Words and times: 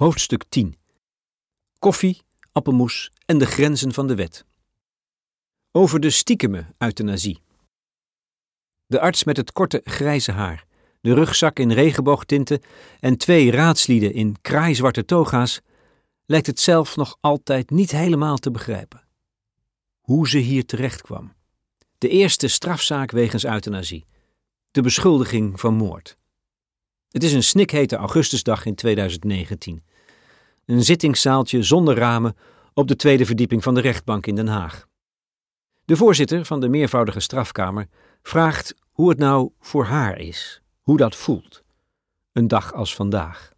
Hoofdstuk 0.00 0.44
10 0.48 0.78
Koffie, 1.78 2.22
appelmoes 2.52 3.10
en 3.26 3.38
de 3.38 3.46
grenzen 3.46 3.92
van 3.92 4.06
de 4.06 4.14
wet. 4.14 4.44
Over 5.72 6.00
de 6.00 6.10
stiekeme 6.10 6.66
euthanasie. 6.78 7.42
De 8.86 9.00
arts 9.00 9.24
met 9.24 9.36
het 9.36 9.52
korte 9.52 9.80
grijze 9.84 10.32
haar, 10.32 10.66
de 11.00 11.14
rugzak 11.14 11.58
in 11.58 11.72
regenboogtinten 11.72 12.60
en 13.00 13.16
twee 13.16 13.50
raadslieden 13.50 14.12
in 14.12 14.36
kraaizwarte 14.40 15.04
toga's 15.04 15.60
lijkt 16.26 16.46
het 16.46 16.60
zelf 16.60 16.96
nog 16.96 17.16
altijd 17.20 17.70
niet 17.70 17.90
helemaal 17.90 18.36
te 18.36 18.50
begrijpen. 18.50 19.04
Hoe 20.00 20.28
ze 20.28 20.38
hier 20.38 20.66
terecht 20.66 21.02
kwam. 21.02 21.32
De 21.98 22.08
eerste 22.08 22.48
strafzaak 22.48 23.10
wegens 23.10 23.44
euthanasie. 23.44 24.06
De 24.70 24.82
beschuldiging 24.82 25.60
van 25.60 25.74
moord. 25.74 26.18
Het 27.10 27.22
is 27.22 27.32
een 27.32 27.42
snikhete 27.42 27.96
augustusdag 27.96 28.64
in 28.64 28.74
2019. 28.74 29.82
Een 30.70 30.84
zittingszaaltje 30.84 31.62
zonder 31.62 31.96
ramen 31.96 32.36
op 32.74 32.88
de 32.88 32.96
tweede 32.96 33.26
verdieping 33.26 33.62
van 33.62 33.74
de 33.74 33.80
rechtbank 33.80 34.26
in 34.26 34.34
Den 34.34 34.46
Haag. 34.46 34.86
De 35.84 35.96
voorzitter 35.96 36.44
van 36.44 36.60
de 36.60 36.68
meervoudige 36.68 37.20
strafkamer 37.20 37.88
vraagt 38.22 38.74
hoe 38.90 39.08
het 39.08 39.18
nou 39.18 39.50
voor 39.60 39.84
haar 39.84 40.18
is, 40.18 40.62
hoe 40.82 40.96
dat 40.96 41.16
voelt. 41.16 41.62
Een 42.32 42.48
dag 42.48 42.72
als 42.72 42.94
vandaag. 42.94 43.52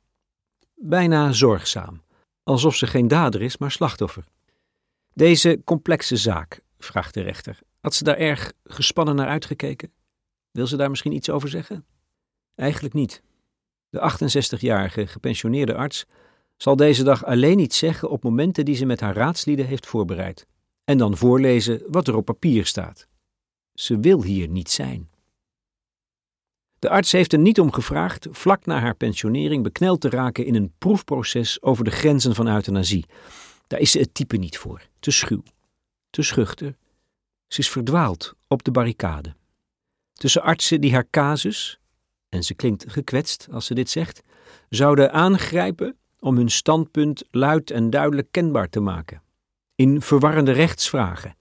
Bijna 0.75 1.33
zorgzaam, 1.33 2.03
alsof 2.43 2.75
ze 2.75 2.87
geen 2.87 3.09
dader 3.09 3.43
is, 3.43 3.57
maar 3.59 3.71
slachtoffer. 3.71 4.25
Deze 5.15 5.61
complexe 5.65 6.17
zaak, 6.17 6.61
vraagt 6.79 7.15
de 7.15 7.21
rechter, 7.23 7.59
had 7.81 7.95
ze 7.95 8.05
daar 8.05 8.17
erg 8.17 8.53
gespannen 8.65 9.15
naar 9.15 9.29
uitgekeken? 9.29 9.93
Wil 10.51 10.67
ze 10.67 10.77
daar 10.77 10.91
misschien 10.91 11.13
iets 11.13 11.31
over 11.31 11.49
zeggen? 11.49 11.87
Eigenlijk 12.55 12.95
niet. 12.95 13.23
De 13.89 14.11
68-jarige 14.13 15.07
gepensioneerde 15.07 15.75
arts 15.75 16.07
zal 16.63 16.77
deze 16.77 17.03
dag 17.05 17.25
alleen 17.25 17.59
iets 17.59 17.79
zeggen 17.79 18.11
op 18.11 18.23
momenten 18.23 18.65
die 18.65 18.75
ze 18.75 18.85
met 18.85 19.01
haar 19.01 19.15
raadslieden 19.15 19.67
heeft 19.67 19.87
voorbereid. 19.87 20.47
En 20.85 20.99
dan 20.99 21.17
voorlezen 21.17 21.83
wat 21.87 22.09
er 22.09 22.17
op 22.17 22.25
papier 22.25 22.67
staat. 22.67 23.07
Ze 23.75 23.99
wil 24.01 24.23
hier 24.23 24.49
niet 24.49 24.71
zijn. 24.71 25.11
De 26.79 26.89
arts 26.89 27.13
heeft 27.13 27.33
er 27.33 27.39
niet 27.39 27.61
om 27.61 27.73
gevraagd 27.73 28.29
vlak 28.31 28.67
na 28.67 28.81
haar 28.81 28.95
pensionering 28.95 29.63
bekneld 29.63 30.01
te 30.01 30.11
raken 30.11 30.47
in 30.47 30.55
een 30.55 30.73
proefproces 30.79 31.63
over 31.63 31.85
de 31.85 31.91
grenzen 31.91 32.35
van 32.35 32.49
euthanasie. 32.49 33.07
Daar 33.67 33.81
is 33.81 33.91
ze 33.91 33.99
het 33.99 34.15
type 34.15 34.37
niet 34.37 34.59
voor. 34.59 34.89
Te 34.99 35.11
schuw, 35.11 35.43
te 36.11 36.23
schuchter. 36.23 36.77
Ze 37.47 37.59
is 37.59 37.71
verdwaald 37.71 38.35
op 38.49 38.63
de 38.63 38.71
barricade. 38.71 39.35
Tussen 40.13 40.43
artsen 40.43 40.81
die 40.81 40.93
haar 40.93 41.11
casus, 41.11 41.79
en 42.29 42.45
ze 42.45 42.55
klinkt 42.55 42.85
gekwetst 42.89 43.49
als 43.51 43.67
ze 43.67 43.75
dit 43.75 43.91
zegt, 43.91 44.23
zouden 44.69 45.13
aangrijpen 45.13 45.97
om 46.23 46.37
hun 46.37 46.51
standpunt 46.51 47.25
luid 47.31 47.71
en 47.71 47.91
duidelijk 47.91 48.29
kenbaar 48.31 48.69
te 48.69 48.81
maken. 48.81 49.23
In 49.75 50.01
verwarrende 50.01 50.53
rechtsvragen. 50.53 51.37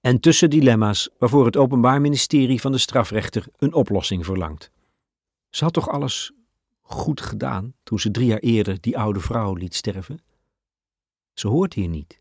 En 0.00 0.20
tussen 0.20 0.50
dilemma's 0.50 1.08
waarvoor 1.18 1.46
het 1.46 1.56
Openbaar 1.56 2.00
Ministerie 2.00 2.60
van 2.60 2.72
de 2.72 2.78
Strafrechter 2.78 3.46
een 3.56 3.74
oplossing 3.74 4.24
verlangt. 4.24 4.70
Ze 5.50 5.64
had 5.64 5.72
toch 5.72 5.88
alles 5.88 6.32
goed 6.80 7.20
gedaan 7.20 7.74
toen 7.82 8.00
ze 8.00 8.10
drie 8.10 8.26
jaar 8.26 8.38
eerder 8.38 8.80
die 8.80 8.98
oude 8.98 9.20
vrouw 9.20 9.54
liet 9.54 9.74
sterven? 9.74 10.20
Ze 11.32 11.48
hoort 11.48 11.74
hier 11.74 11.88
niet. 11.88 12.20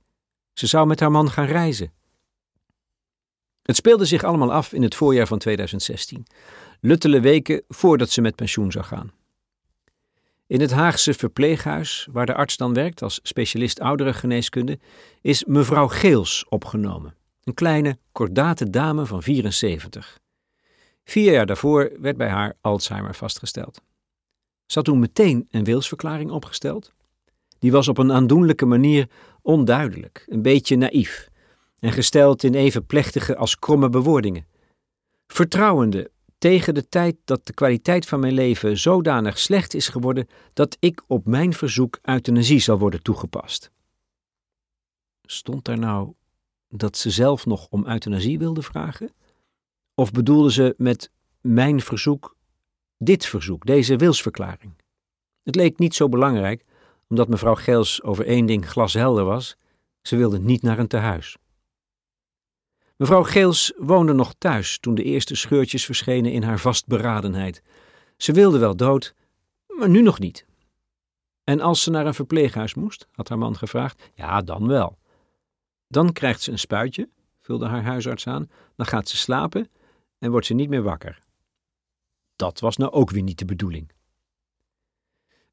Ze 0.54 0.68
zou 0.68 0.88
met 0.88 1.00
haar 1.00 1.12
man 1.12 1.30
gaan 1.30 1.46
reizen. 1.46 1.94
Het 3.62 3.76
speelde 3.76 4.06
zich 4.06 4.24
allemaal 4.24 4.52
af 4.52 4.74
in 4.74 4.84
het 4.84 4.96
voorjaar 4.96 5.28
van 5.28 5.40
2016, 5.40 6.26
luttele 6.80 7.20
weken 7.20 7.64
voordat 7.68 8.10
ze 8.10 8.22
met 8.22 8.36
pensioen 8.36 8.72
zou 8.72 8.86
gaan. 8.86 9.14
In 10.48 10.62
het 10.62 10.72
Haagse 10.72 11.14
verpleeghuis, 11.14 12.08
waar 12.12 12.26
de 12.26 12.34
arts 12.34 12.58
dan 12.58 12.74
werkt 12.74 13.02
als 13.02 13.20
specialist 13.24 13.80
ouderengeneeskunde, 13.80 14.80
is 15.22 15.46
mevrouw 15.46 15.88
Geels 15.88 16.46
opgenomen. 16.50 17.16
Een 17.44 17.54
kleine, 17.54 17.98
kordate 18.12 18.70
dame 18.70 19.06
van 19.06 19.24
74. 19.24 20.20
Vier 21.04 21.32
jaar 21.32 21.46
daarvoor 21.46 21.92
werd 22.00 22.18
bij 22.18 22.30
haar 22.30 22.54
Alzheimer 22.62 23.16
vastgesteld. 23.16 23.82
Ze 24.66 24.78
had 24.78 24.86
toen 24.86 25.00
meteen 25.00 25.48
een 25.52 25.64
wilsverklaring 25.64 26.32
opgesteld. 26.32 26.94
Die 27.60 27.72
was 27.72 27.88
op 27.88 27.98
een 27.98 28.12
aandoenlijke 28.12 28.66
manier 28.66 29.10
onduidelijk, 29.42 30.26
een 30.28 30.42
beetje 30.42 30.76
naïef 30.76 31.30
en 31.80 31.92
gesteld 31.92 32.44
in 32.44 32.54
even 32.54 32.86
plechtige 32.86 33.36
als 33.36 33.60
kromme 33.60 33.90
bewoordingen. 33.90 34.46
Vertrouwende 35.28 36.12
tegen 36.46 36.74
de 36.74 36.90
tijd 36.90 37.16
dat 37.24 37.46
de 37.46 37.54
kwaliteit 37.54 38.06
van 38.06 38.20
mijn 38.20 38.34
leven 38.34 38.78
zodanig 38.78 39.40
slecht 39.40 39.74
is 39.74 39.88
geworden 39.88 40.28
dat 40.54 40.78
ik 40.80 41.04
op 41.08 41.26
mijn 41.26 41.54
verzoek 41.54 42.00
euthanasie 42.02 42.60
zal 42.60 42.80
worden 42.80 43.04
toegepast. 43.04 43.72
Stond 45.22 45.66
daar 45.66 45.80
nou 45.80 46.14
dat 46.70 46.98
ze 46.98 47.10
zelf 47.10 47.46
nog 47.46 47.68
om 47.70 47.88
euthanasie 47.88 48.40
wilde 48.40 48.62
vragen? 48.62 49.14
Of 49.96 50.12
bedoelde 50.12 50.52
ze 50.52 50.74
met 50.78 51.12
mijn 51.42 51.82
verzoek 51.82 52.36
dit 52.98 53.26
verzoek, 53.26 53.66
deze 53.66 53.96
wilsverklaring? 53.96 54.74
Het 55.44 55.56
leek 55.56 55.78
niet 55.78 55.96
zo 55.96 56.10
belangrijk, 56.10 56.66
omdat 57.08 57.28
mevrouw 57.28 57.56
Geels 57.56 58.04
over 58.04 58.26
één 58.26 58.46
ding 58.46 58.70
glashelder 58.70 59.24
was: 59.24 59.58
ze 60.02 60.16
wilde 60.16 60.40
niet 60.40 60.62
naar 60.62 60.80
een 60.80 60.88
tehuis. 60.88 61.38
Mevrouw 62.96 63.24
Geels 63.24 63.74
woonde 63.78 64.14
nog 64.14 64.34
thuis 64.38 64.80
toen 64.80 64.96
de 64.96 65.04
eerste 65.04 65.36
scheurtjes 65.36 65.86
verschenen 65.86 66.32
in 66.32 66.44
haar 66.44 66.60
vastberadenheid. 66.60 67.62
Ze 68.18 68.32
wilde 68.32 68.58
wel 68.58 68.76
dood, 68.76 69.14
maar 69.68 69.90
nu 69.90 70.02
nog 70.02 70.20
niet. 70.20 70.46
En 71.44 71.60
als 71.60 71.84
ze 71.84 71.90
naar 71.90 72.06
een 72.06 72.14
verpleeghuis 72.14 72.74
moest, 72.74 73.08
had 73.12 73.30
haar 73.30 73.38
man 73.38 73.58
gevraagd, 73.58 74.12
ja, 74.14 74.42
dan 74.42 74.68
wel. 74.68 74.98
Dan 75.88 76.12
krijgt 76.12 76.42
ze 76.42 76.52
een 76.52 76.60
spuitje, 76.60 77.10
vulde 77.42 77.66
haar 77.66 77.84
huisarts 77.84 78.28
aan, 78.28 78.50
dan 78.76 78.86
gaat 78.86 79.10
ze 79.10 79.18
slapen 79.18 79.70
en 80.20 80.32
wordt 80.32 80.46
ze 80.46 80.54
niet 80.54 80.70
meer 80.70 80.84
wakker. 80.84 81.20
Dat 82.36 82.60
was 82.60 82.78
nou 82.78 82.92
ook 82.92 83.10
weer 83.10 83.24
niet 83.24 83.40
de 83.40 83.46
bedoeling. 83.46 83.92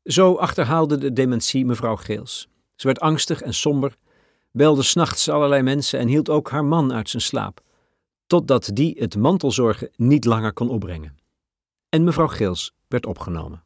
Zo 0.04 0.34
achterhaalde 0.34 0.98
de 0.98 1.12
dementie 1.12 1.64
mevrouw 1.64 1.96
Geels. 1.96 2.48
Ze 2.74 2.86
werd 2.86 3.00
angstig 3.00 3.40
en 3.40 3.54
somber 3.54 3.96
belde 4.52 4.82
s'nachts 4.82 5.28
allerlei 5.28 5.62
mensen 5.62 5.98
en 5.98 6.08
hield 6.08 6.28
ook 6.28 6.50
haar 6.50 6.64
man 6.64 6.92
uit 6.92 7.08
zijn 7.08 7.22
slaap, 7.22 7.60
totdat 8.26 8.70
die 8.72 8.96
het 8.98 9.16
mantelzorgen 9.16 9.90
niet 9.96 10.24
langer 10.24 10.52
kon 10.52 10.68
opbrengen. 10.68 11.16
En 11.88 12.04
mevrouw 12.04 12.26
Geels 12.26 12.72
werd 12.88 13.06
opgenomen. 13.06 13.62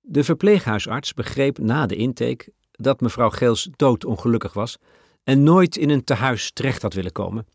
De 0.00 0.24
verpleeghuisarts 0.24 1.14
begreep 1.14 1.58
na 1.58 1.86
de 1.86 1.96
intake 1.96 2.52
dat 2.70 3.00
mevrouw 3.00 3.30
Geels 3.30 3.68
doodongelukkig 3.76 4.52
was 4.52 4.78
en 5.24 5.42
nooit 5.42 5.76
in 5.76 5.90
een 5.90 6.04
tehuis 6.04 6.50
terecht 6.52 6.82
had 6.82 6.94
willen 6.94 7.12
komen, 7.12 7.46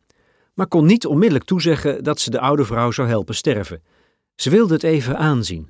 maar 0.53 0.67
kon 0.67 0.85
niet 0.85 1.05
onmiddellijk 1.05 1.45
toezeggen 1.45 2.03
dat 2.03 2.19
ze 2.19 2.29
de 2.29 2.39
oude 2.39 2.65
vrouw 2.65 2.91
zou 2.91 3.07
helpen 3.07 3.35
sterven. 3.35 3.83
Ze 4.35 4.49
wilde 4.49 4.73
het 4.73 4.83
even 4.83 5.17
aanzien. 5.17 5.69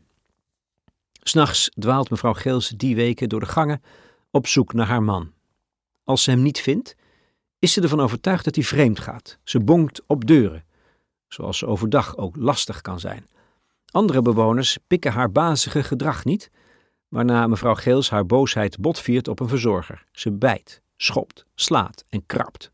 S'nachts 1.11 1.69
dwaalt 1.69 2.09
mevrouw 2.09 2.33
Geels 2.33 2.69
die 2.69 2.95
weken 2.95 3.29
door 3.29 3.39
de 3.39 3.45
gangen 3.45 3.81
op 4.31 4.47
zoek 4.47 4.73
naar 4.73 4.87
haar 4.87 5.03
man. 5.03 5.32
Als 6.03 6.23
ze 6.23 6.31
hem 6.31 6.41
niet 6.41 6.59
vindt, 6.59 6.95
is 7.59 7.73
ze 7.73 7.81
ervan 7.81 7.99
overtuigd 7.99 8.45
dat 8.45 8.55
hij 8.55 8.63
vreemd 8.63 8.99
gaat. 8.99 9.39
Ze 9.43 9.59
bonkt 9.59 10.01
op 10.07 10.25
deuren, 10.25 10.65
zoals 11.27 11.57
ze 11.57 11.65
overdag 11.65 12.17
ook 12.17 12.35
lastig 12.35 12.81
kan 12.81 12.99
zijn. 12.99 13.27
Andere 13.91 14.21
bewoners 14.21 14.77
pikken 14.87 15.11
haar 15.11 15.31
bazige 15.31 15.83
gedrag 15.83 16.25
niet, 16.25 16.51
waarna 17.07 17.47
mevrouw 17.47 17.75
Geels 17.75 18.09
haar 18.09 18.25
boosheid 18.25 18.79
botviert 18.79 19.27
op 19.27 19.39
een 19.39 19.47
verzorger. 19.47 20.05
Ze 20.11 20.31
bijt, 20.31 20.81
schopt, 20.97 21.45
slaat 21.55 22.05
en 22.09 22.25
krabt. 22.25 22.71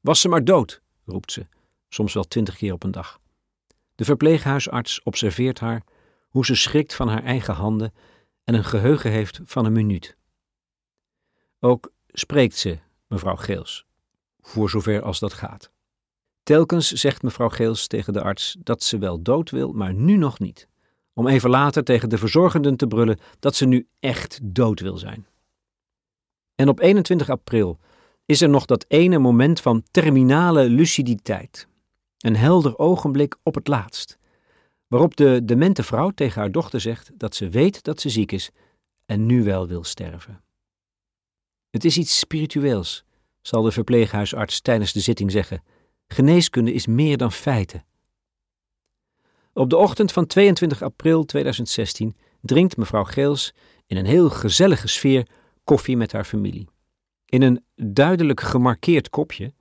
Was 0.00 0.20
ze 0.20 0.28
maar 0.28 0.44
dood, 0.44 0.82
roept 1.04 1.32
ze, 1.32 1.46
soms 1.88 2.14
wel 2.14 2.24
twintig 2.24 2.56
keer 2.56 2.72
op 2.72 2.82
een 2.82 2.90
dag. 2.90 3.20
De 3.94 4.04
verpleeghuisarts 4.04 5.02
observeert 5.02 5.58
haar, 5.58 5.84
hoe 6.28 6.44
ze 6.44 6.54
schrikt 6.54 6.94
van 6.94 7.08
haar 7.08 7.24
eigen 7.24 7.54
handen 7.54 7.94
en 8.44 8.54
een 8.54 8.64
geheugen 8.64 9.10
heeft 9.10 9.40
van 9.44 9.64
een 9.64 9.72
minuut. 9.72 10.16
Ook 11.58 11.92
spreekt 12.12 12.56
ze, 12.56 12.78
mevrouw 13.06 13.36
Geels, 13.36 13.86
voor 14.40 14.70
zover 14.70 15.02
als 15.02 15.18
dat 15.18 15.32
gaat. 15.32 15.70
Telkens 16.42 16.92
zegt 16.92 17.22
mevrouw 17.22 17.48
Geels 17.48 17.86
tegen 17.86 18.12
de 18.12 18.22
arts 18.22 18.56
dat 18.58 18.82
ze 18.82 18.98
wel 18.98 19.22
dood 19.22 19.50
wil, 19.50 19.72
maar 19.72 19.94
nu 19.94 20.16
nog 20.16 20.38
niet. 20.38 20.68
Om 21.12 21.26
even 21.26 21.50
later 21.50 21.84
tegen 21.84 22.08
de 22.08 22.18
verzorgenden 22.18 22.76
te 22.76 22.86
brullen 22.86 23.18
dat 23.38 23.54
ze 23.54 23.66
nu 23.66 23.86
echt 24.00 24.38
dood 24.42 24.80
wil 24.80 24.96
zijn. 24.96 25.26
En 26.54 26.68
op 26.68 26.80
21 26.80 27.28
april 27.28 27.78
is 28.24 28.40
er 28.40 28.48
nog 28.48 28.64
dat 28.64 28.84
ene 28.88 29.18
moment 29.18 29.60
van 29.60 29.82
terminale 29.90 30.68
luciditeit. 30.68 31.68
Een 32.18 32.36
helder 32.36 32.78
ogenblik 32.78 33.36
op 33.42 33.54
het 33.54 33.68
laatst. 33.68 34.18
Waarop 34.86 35.16
de 35.16 35.40
demente 35.44 35.82
vrouw 35.82 36.10
tegen 36.10 36.40
haar 36.40 36.52
dochter 36.52 36.80
zegt 36.80 37.10
dat 37.14 37.34
ze 37.34 37.48
weet 37.48 37.82
dat 37.84 38.00
ze 38.00 38.08
ziek 38.08 38.32
is 38.32 38.50
en 39.06 39.26
nu 39.26 39.44
wel 39.44 39.66
wil 39.66 39.84
sterven. 39.84 40.40
Het 41.70 41.84
is 41.84 41.98
iets 41.98 42.18
spiritueels, 42.18 43.04
zal 43.40 43.62
de 43.62 43.72
verpleeghuisarts 43.72 44.60
tijdens 44.60 44.92
de 44.92 45.00
zitting 45.00 45.30
zeggen. 45.30 45.62
Geneeskunde 46.08 46.72
is 46.72 46.86
meer 46.86 47.16
dan 47.16 47.32
feiten. 47.32 47.84
Op 49.52 49.70
de 49.70 49.76
ochtend 49.76 50.12
van 50.12 50.26
22 50.26 50.82
april 50.82 51.24
2016 51.24 52.16
drinkt 52.40 52.76
mevrouw 52.76 53.04
Geels 53.04 53.54
in 53.86 53.96
een 53.96 54.06
heel 54.06 54.30
gezellige 54.30 54.88
sfeer 54.88 55.26
koffie 55.64 55.96
met 55.96 56.12
haar 56.12 56.24
familie. 56.24 56.68
In 57.24 57.42
een 57.42 57.64
duidelijk 57.74 58.40
gemarkeerd 58.40 59.08
kopje 59.08 59.52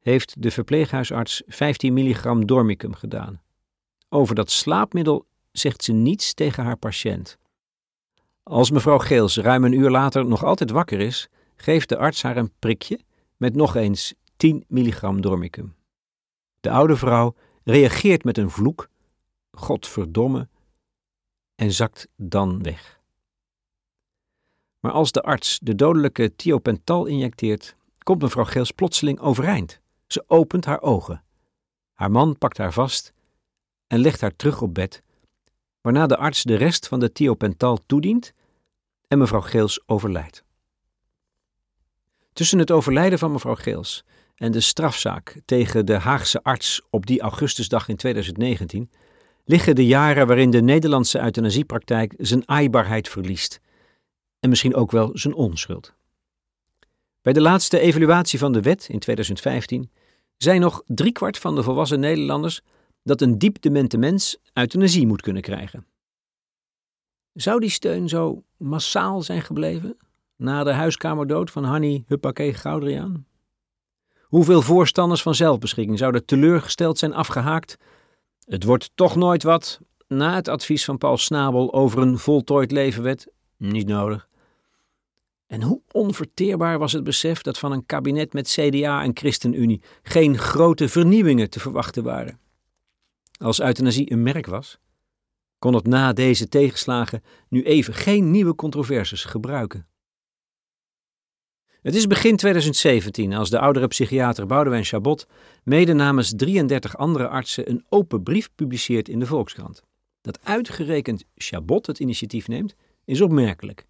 heeft 0.00 0.42
de 0.42 0.50
verpleeghuisarts 0.50 1.42
15 1.46 1.92
milligram 1.92 2.46
dormicum 2.46 2.94
gedaan. 2.94 3.42
Over 4.08 4.34
dat 4.34 4.50
slaapmiddel 4.50 5.26
zegt 5.52 5.84
ze 5.84 5.92
niets 5.92 6.34
tegen 6.34 6.64
haar 6.64 6.76
patiënt. 6.76 7.38
Als 8.42 8.70
mevrouw 8.70 8.98
Geels 8.98 9.36
ruim 9.36 9.64
een 9.64 9.72
uur 9.72 9.90
later 9.90 10.26
nog 10.26 10.44
altijd 10.44 10.70
wakker 10.70 11.00
is, 11.00 11.28
geeft 11.62 11.88
de 11.88 11.96
arts 11.96 12.22
haar 12.22 12.36
een 12.36 12.52
prikje 12.58 13.00
met 13.36 13.54
nog 13.54 13.74
eens 13.74 14.14
10 14.36 14.64
milligram 14.68 15.20
dormicum. 15.20 15.74
De 16.60 16.70
oude 16.70 16.96
vrouw 16.96 17.34
reageert 17.64 18.24
met 18.24 18.38
een 18.38 18.50
vloek, 18.50 18.88
godverdomme, 19.50 20.48
en 21.54 21.72
zakt 21.72 22.08
dan 22.16 22.62
weg. 22.62 23.00
Maar 24.80 24.92
als 24.92 25.12
de 25.12 25.22
arts 25.22 25.58
de 25.62 25.74
dodelijke 25.74 26.34
thiopental 26.36 27.06
injecteert, 27.06 27.76
komt 27.98 28.22
mevrouw 28.22 28.44
Geels 28.44 28.70
plotseling 28.70 29.20
overeind. 29.20 29.80
Ze 30.06 30.24
opent 30.26 30.64
haar 30.64 30.80
ogen. 30.82 31.24
Haar 31.92 32.10
man 32.10 32.38
pakt 32.38 32.58
haar 32.58 32.72
vast 32.72 33.12
en 33.86 33.98
legt 33.98 34.20
haar 34.20 34.36
terug 34.36 34.62
op 34.62 34.74
bed, 34.74 35.02
waarna 35.80 36.06
de 36.06 36.16
arts 36.16 36.42
de 36.42 36.54
rest 36.54 36.88
van 36.88 37.00
de 37.00 37.12
thiopental 37.12 37.78
toedient 37.86 38.32
en 39.08 39.18
mevrouw 39.18 39.40
Geels 39.40 39.88
overlijdt. 39.88 40.44
Tussen 42.32 42.58
het 42.58 42.70
overlijden 42.70 43.18
van 43.18 43.32
mevrouw 43.32 43.54
Geels 43.54 44.04
en 44.34 44.52
de 44.52 44.60
strafzaak 44.60 45.40
tegen 45.44 45.86
de 45.86 45.94
Haagse 45.94 46.42
arts 46.42 46.82
op 46.90 47.06
die 47.06 47.20
augustusdag 47.20 47.88
in 47.88 47.96
2019 47.96 48.90
liggen 49.44 49.74
de 49.74 49.86
jaren 49.86 50.26
waarin 50.26 50.50
de 50.50 50.62
Nederlandse 50.62 51.20
euthanasiepraktijk 51.20 52.14
zijn 52.18 52.48
aaibaarheid 52.48 53.08
verliest 53.08 53.60
en 54.40 54.48
misschien 54.48 54.74
ook 54.74 54.90
wel 54.90 55.10
zijn 55.12 55.34
onschuld. 55.34 55.94
Bij 57.22 57.32
de 57.32 57.40
laatste 57.40 57.78
evaluatie 57.78 58.38
van 58.38 58.52
de 58.52 58.60
wet 58.60 58.86
in 58.88 58.98
2015 58.98 59.90
zei 60.36 60.58
nog 60.58 60.82
driekwart 60.86 61.38
van 61.38 61.54
de 61.54 61.62
volwassen 61.62 62.00
Nederlanders 62.00 62.60
dat 63.02 63.20
een 63.20 63.38
diep 63.38 63.62
demente 63.62 63.98
mens 63.98 64.36
euthanasie 64.52 65.06
moet 65.06 65.22
kunnen 65.22 65.42
krijgen. 65.42 65.86
Zou 67.32 67.60
die 67.60 67.70
steun 67.70 68.08
zo 68.08 68.42
massaal 68.56 69.22
zijn 69.22 69.42
gebleven 69.42 69.96
na 70.36 70.64
de 70.64 70.72
huiskamerdood 70.72 71.50
van 71.50 71.64
Hanni 71.64 72.04
Huppakee 72.06 72.54
Goudriaan? 72.54 73.26
Hoeveel 74.22 74.62
voorstanders 74.62 75.22
van 75.22 75.34
zelfbeschikking 75.34 75.98
zouden 75.98 76.24
teleurgesteld 76.24 76.98
zijn 76.98 77.14
afgehaakt? 77.14 77.76
Het 78.44 78.64
wordt 78.64 78.90
toch 78.94 79.16
nooit 79.16 79.42
wat 79.42 79.80
na 80.08 80.34
het 80.34 80.48
advies 80.48 80.84
van 80.84 80.98
Paul 80.98 81.16
Snabel 81.16 81.72
over 81.72 82.02
een 82.02 82.18
voltooid 82.18 82.70
levenwet? 82.70 83.32
Niet 83.56 83.86
nodig. 83.86 84.28
En 85.46 85.62
hoe 85.62 85.80
onverteerbaar 85.90 86.78
was 86.78 86.92
het 86.92 87.04
besef 87.04 87.42
dat 87.42 87.58
van 87.58 87.72
een 87.72 87.86
kabinet 87.86 88.32
met 88.32 88.48
CDA 88.48 89.02
en 89.02 89.10
ChristenUnie 89.14 89.82
geen 90.02 90.38
grote 90.38 90.88
vernieuwingen 90.88 91.50
te 91.50 91.60
verwachten 91.60 92.02
waren. 92.02 92.40
Als 93.38 93.60
euthanasie 93.60 94.12
een 94.12 94.22
merk 94.22 94.46
was, 94.46 94.78
kon 95.58 95.74
het 95.74 95.86
na 95.86 96.12
deze 96.12 96.48
tegenslagen 96.48 97.22
nu 97.48 97.62
even 97.62 97.94
geen 97.94 98.30
nieuwe 98.30 98.54
controversies 98.54 99.24
gebruiken. 99.24 99.86
Het 101.82 101.94
is 101.94 102.06
begin 102.06 102.36
2017 102.36 103.32
als 103.32 103.50
de 103.50 103.58
oudere 103.58 103.86
psychiater 103.86 104.46
Boudewijn 104.46 104.84
Chabot 104.84 105.26
mede 105.64 105.92
namens 105.92 106.32
33 106.36 106.96
andere 106.96 107.28
artsen 107.28 107.70
een 107.70 107.84
open 107.88 108.22
brief 108.22 108.48
publiceert 108.54 109.08
in 109.08 109.18
de 109.18 109.26
Volkskrant. 109.26 109.82
Dat 110.20 110.38
uitgerekend 110.42 111.24
Chabot 111.34 111.86
het 111.86 111.98
initiatief 111.98 112.48
neemt, 112.48 112.74
is 113.04 113.20
opmerkelijk. 113.20 113.86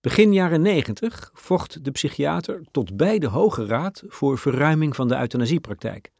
Begin 0.00 0.32
jaren 0.32 0.62
90 0.62 1.30
vocht 1.34 1.84
de 1.84 1.90
psychiater 1.90 2.62
tot 2.70 2.96
bij 2.96 3.18
de 3.18 3.26
Hoge 3.26 3.66
Raad 3.66 4.02
voor 4.06 4.38
verruiming 4.38 4.96
van 4.96 5.08
de 5.08 5.16
euthanasiepraktijk. 5.16 6.10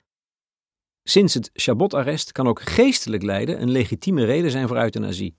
Sinds 1.02 1.35
het 1.35 1.50
Chabot-arrest 1.52 2.32
kan 2.32 2.49
ook 2.49 2.61
geestelijk 2.61 3.23
lijden 3.23 3.62
een 3.62 3.70
legitieme 3.70 4.25
reden 4.25 4.50
zijn 4.50 4.69
voor 4.69 4.76
euthanasie. 4.76 5.35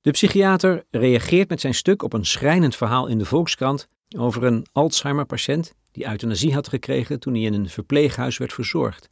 De 0.00 0.10
psychiater 0.10 0.84
reageert 0.90 1.48
met 1.48 1.60
zijn 1.60 1.74
stuk 1.74 2.02
op 2.02 2.12
een 2.12 2.26
schrijnend 2.26 2.76
verhaal 2.76 3.06
in 3.06 3.18
de 3.18 3.24
Volkskrant 3.24 3.88
over 4.16 4.44
een 4.44 4.66
Alzheimer-patiënt 4.72 5.74
die 5.90 6.08
euthanasie 6.08 6.54
had 6.54 6.68
gekregen 6.68 7.20
toen 7.20 7.34
hij 7.34 7.42
in 7.42 7.54
een 7.54 7.68
verpleeghuis 7.68 8.38
werd 8.38 8.52
verzorgd. 8.52 9.08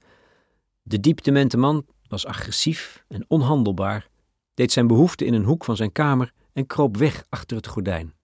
De 0.82 1.00
diepdemente 1.00 1.56
man 1.56 1.86
was 2.08 2.26
agressief 2.26 3.04
en 3.08 3.24
onhandelbaar, 3.28 4.08
deed 4.54 4.72
zijn 4.72 4.86
behoefte 4.86 5.24
in 5.24 5.34
een 5.34 5.44
hoek 5.44 5.64
van 5.64 5.76
zijn 5.76 5.92
kamer 5.92 6.32
en 6.52 6.66
kroop 6.66 6.96
weg 6.96 7.24
achter 7.28 7.56
het 7.56 7.66
gordijn. 7.66 8.14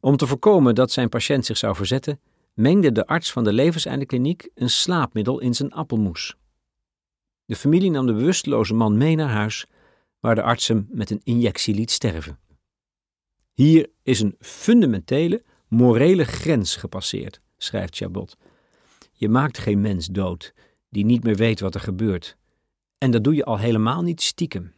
Om 0.00 0.16
te 0.16 0.26
voorkomen 0.26 0.74
dat 0.74 0.90
zijn 0.90 1.08
patiënt 1.08 1.46
zich 1.46 1.56
zou 1.56 1.74
verzetten, 1.76 2.20
mengde 2.54 2.92
de 2.92 3.06
arts 3.06 3.32
van 3.32 3.44
de 3.44 3.52
levenseindekliniek 3.52 4.48
een 4.54 4.70
slaapmiddel 4.70 5.40
in 5.40 5.54
zijn 5.54 5.72
appelmoes. 5.72 6.36
De 7.44 7.56
familie 7.56 7.90
nam 7.90 8.06
de 8.06 8.12
bewusteloze 8.12 8.74
man 8.74 8.96
mee 8.96 9.16
naar 9.16 9.28
huis, 9.28 9.66
waar 10.20 10.34
de 10.34 10.42
arts 10.42 10.68
hem 10.68 10.88
met 10.90 11.10
een 11.10 11.20
injectie 11.24 11.74
liet 11.74 11.90
sterven. 11.90 12.38
Hier 13.54 13.90
is 14.02 14.20
een 14.20 14.36
fundamentele, 14.38 15.42
morele 15.68 16.24
grens 16.24 16.76
gepasseerd, 16.76 17.40
schrijft 17.56 17.96
Chabot. 17.96 18.36
Je 19.12 19.28
maakt 19.28 19.58
geen 19.58 19.80
mens 19.80 20.06
dood 20.06 20.54
die 20.88 21.04
niet 21.04 21.24
meer 21.24 21.36
weet 21.36 21.60
wat 21.60 21.74
er 21.74 21.80
gebeurt. 21.80 22.36
En 22.98 23.10
dat 23.10 23.24
doe 23.24 23.34
je 23.34 23.44
al 23.44 23.58
helemaal 23.58 24.02
niet 24.02 24.22
stiekem. 24.22 24.72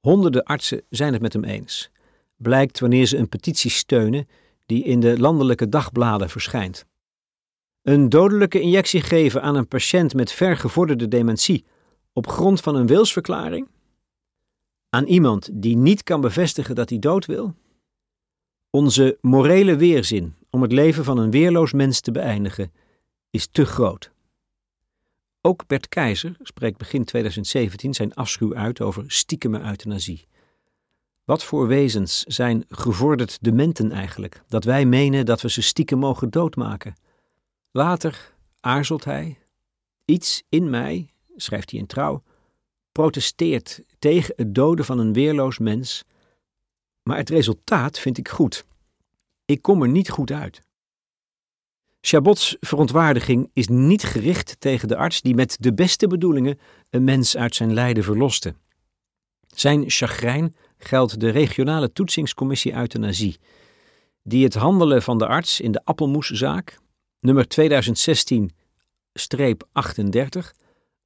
Honderden 0.00 0.44
artsen 0.44 0.82
zijn 0.88 1.12
het 1.12 1.22
met 1.22 1.32
hem 1.32 1.44
eens. 1.44 1.90
Blijkt 2.36 2.80
wanneer 2.80 3.06
ze 3.06 3.16
een 3.16 3.28
petitie 3.28 3.70
steunen 3.70 4.28
die 4.66 4.84
in 4.84 5.00
de 5.00 5.18
landelijke 5.18 5.68
dagbladen 5.68 6.30
verschijnt. 6.30 6.86
Een 7.82 8.08
dodelijke 8.08 8.60
injectie 8.60 9.00
geven 9.00 9.42
aan 9.42 9.56
een 9.56 9.68
patiënt 9.68 10.14
met 10.14 10.32
vergevorderde 10.32 11.08
dementie 11.08 11.64
op 12.12 12.26
grond 12.26 12.60
van 12.60 12.74
een 12.74 12.86
wilsverklaring? 12.86 13.68
Aan 14.88 15.06
iemand 15.06 15.48
die 15.52 15.76
niet 15.76 16.02
kan 16.02 16.20
bevestigen 16.20 16.74
dat 16.74 16.90
hij 16.90 16.98
dood 16.98 17.26
wil? 17.26 17.54
Onze 18.74 19.18
morele 19.20 19.76
weerzin 19.76 20.34
om 20.50 20.62
het 20.62 20.72
leven 20.72 21.04
van 21.04 21.18
een 21.18 21.30
weerloos 21.30 21.72
mens 21.72 22.00
te 22.00 22.10
beëindigen 22.10 22.72
is 23.30 23.46
te 23.46 23.64
groot. 23.64 24.10
Ook 25.40 25.66
Bert 25.66 25.88
Keizer 25.88 26.36
spreekt 26.42 26.78
begin 26.78 27.04
2017 27.04 27.94
zijn 27.94 28.14
afschuw 28.14 28.54
uit 28.54 28.80
over 28.80 29.04
stiekeme 29.06 29.60
euthanasie. 29.60 30.26
Wat 31.24 31.44
voor 31.44 31.66
wezens 31.66 32.22
zijn 32.22 32.64
gevorderd 32.68 33.38
dementen 33.40 33.92
eigenlijk, 33.92 34.42
dat 34.48 34.64
wij 34.64 34.84
menen 34.84 35.26
dat 35.26 35.40
we 35.40 35.50
ze 35.50 35.62
stiekem 35.62 35.98
mogen 35.98 36.30
doodmaken? 36.30 36.94
Later 37.70 38.34
aarzelt 38.60 39.04
hij. 39.04 39.38
Iets 40.04 40.42
in 40.48 40.70
mij, 40.70 41.10
schrijft 41.36 41.70
hij 41.70 41.80
in 41.80 41.86
trouw, 41.86 42.22
protesteert 42.92 43.82
tegen 43.98 44.34
het 44.36 44.54
doden 44.54 44.84
van 44.84 44.98
een 44.98 45.12
weerloos 45.12 45.58
mens, 45.58 46.04
maar 47.04 47.16
het 47.16 47.30
resultaat 47.30 47.98
vind 47.98 48.18
ik 48.18 48.28
goed. 48.28 48.64
Ik 49.44 49.62
kom 49.62 49.82
er 49.82 49.88
niet 49.88 50.10
goed 50.10 50.30
uit. 50.30 50.62
Chabots 52.00 52.56
verontwaardiging 52.60 53.50
is 53.52 53.68
niet 53.68 54.02
gericht 54.02 54.56
tegen 54.60 54.88
de 54.88 54.96
arts 54.96 55.20
die 55.20 55.34
met 55.34 55.56
de 55.60 55.74
beste 55.74 56.06
bedoelingen 56.06 56.58
een 56.90 57.04
mens 57.04 57.36
uit 57.36 57.54
zijn 57.54 57.74
lijden 57.74 58.04
verloste. 58.04 58.54
Zijn 59.46 59.90
chagrijn 59.90 60.56
geldt 60.78 61.20
de 61.20 61.30
regionale 61.30 61.92
toetsingscommissie 61.92 62.74
euthanasie, 62.74 63.38
die 64.22 64.44
het 64.44 64.54
handelen 64.54 65.02
van 65.02 65.18
de 65.18 65.26
arts 65.26 65.60
in 65.60 65.72
de 65.72 65.84
appelmoeszaak, 65.84 66.78
nummer 67.20 67.46
2016-38, 67.46 67.48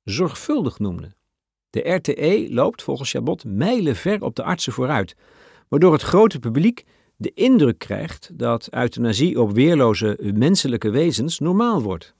zorgvuldig 0.04 0.78
noemde. 0.78 1.14
De 1.70 1.80
RTE 1.80 2.46
loopt 2.50 2.82
volgens 2.82 3.10
Chabot 3.10 3.44
mijlenver 3.44 4.22
op 4.22 4.36
de 4.36 4.42
artsen 4.42 4.72
vooruit, 4.72 5.16
waardoor 5.68 5.92
het 5.92 6.02
grote 6.02 6.38
publiek 6.38 6.84
de 7.20 7.32
indruk 7.34 7.78
krijgt 7.78 8.38
dat 8.38 8.68
euthanasie 8.70 9.40
op 9.40 9.52
weerloze 9.52 10.18
menselijke 10.34 10.90
wezens 10.90 11.38
normaal 11.38 11.82
wordt. 11.82 12.14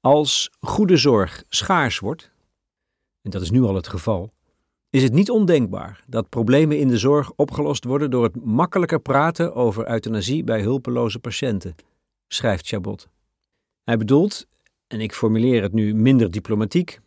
Als 0.00 0.50
goede 0.60 0.96
zorg 0.96 1.44
schaars 1.48 1.98
wordt, 1.98 2.30
en 3.22 3.30
dat 3.30 3.42
is 3.42 3.50
nu 3.50 3.62
al 3.62 3.74
het 3.74 3.88
geval, 3.88 4.32
is 4.90 5.02
het 5.02 5.12
niet 5.12 5.30
ondenkbaar 5.30 6.04
dat 6.06 6.28
problemen 6.28 6.78
in 6.78 6.88
de 6.88 6.98
zorg 6.98 7.32
opgelost 7.36 7.84
worden 7.84 8.10
door 8.10 8.24
het 8.24 8.44
makkelijker 8.44 9.00
praten 9.00 9.54
over 9.54 9.90
euthanasie 9.90 10.44
bij 10.44 10.62
hulpeloze 10.62 11.18
patiënten, 11.18 11.74
schrijft 12.28 12.66
Chabot. 12.66 13.08
Hij 13.84 13.96
bedoelt, 13.96 14.46
en 14.86 15.00
ik 15.00 15.12
formuleer 15.12 15.62
het 15.62 15.72
nu 15.72 15.94
minder 15.94 16.30
diplomatiek, 16.30 17.00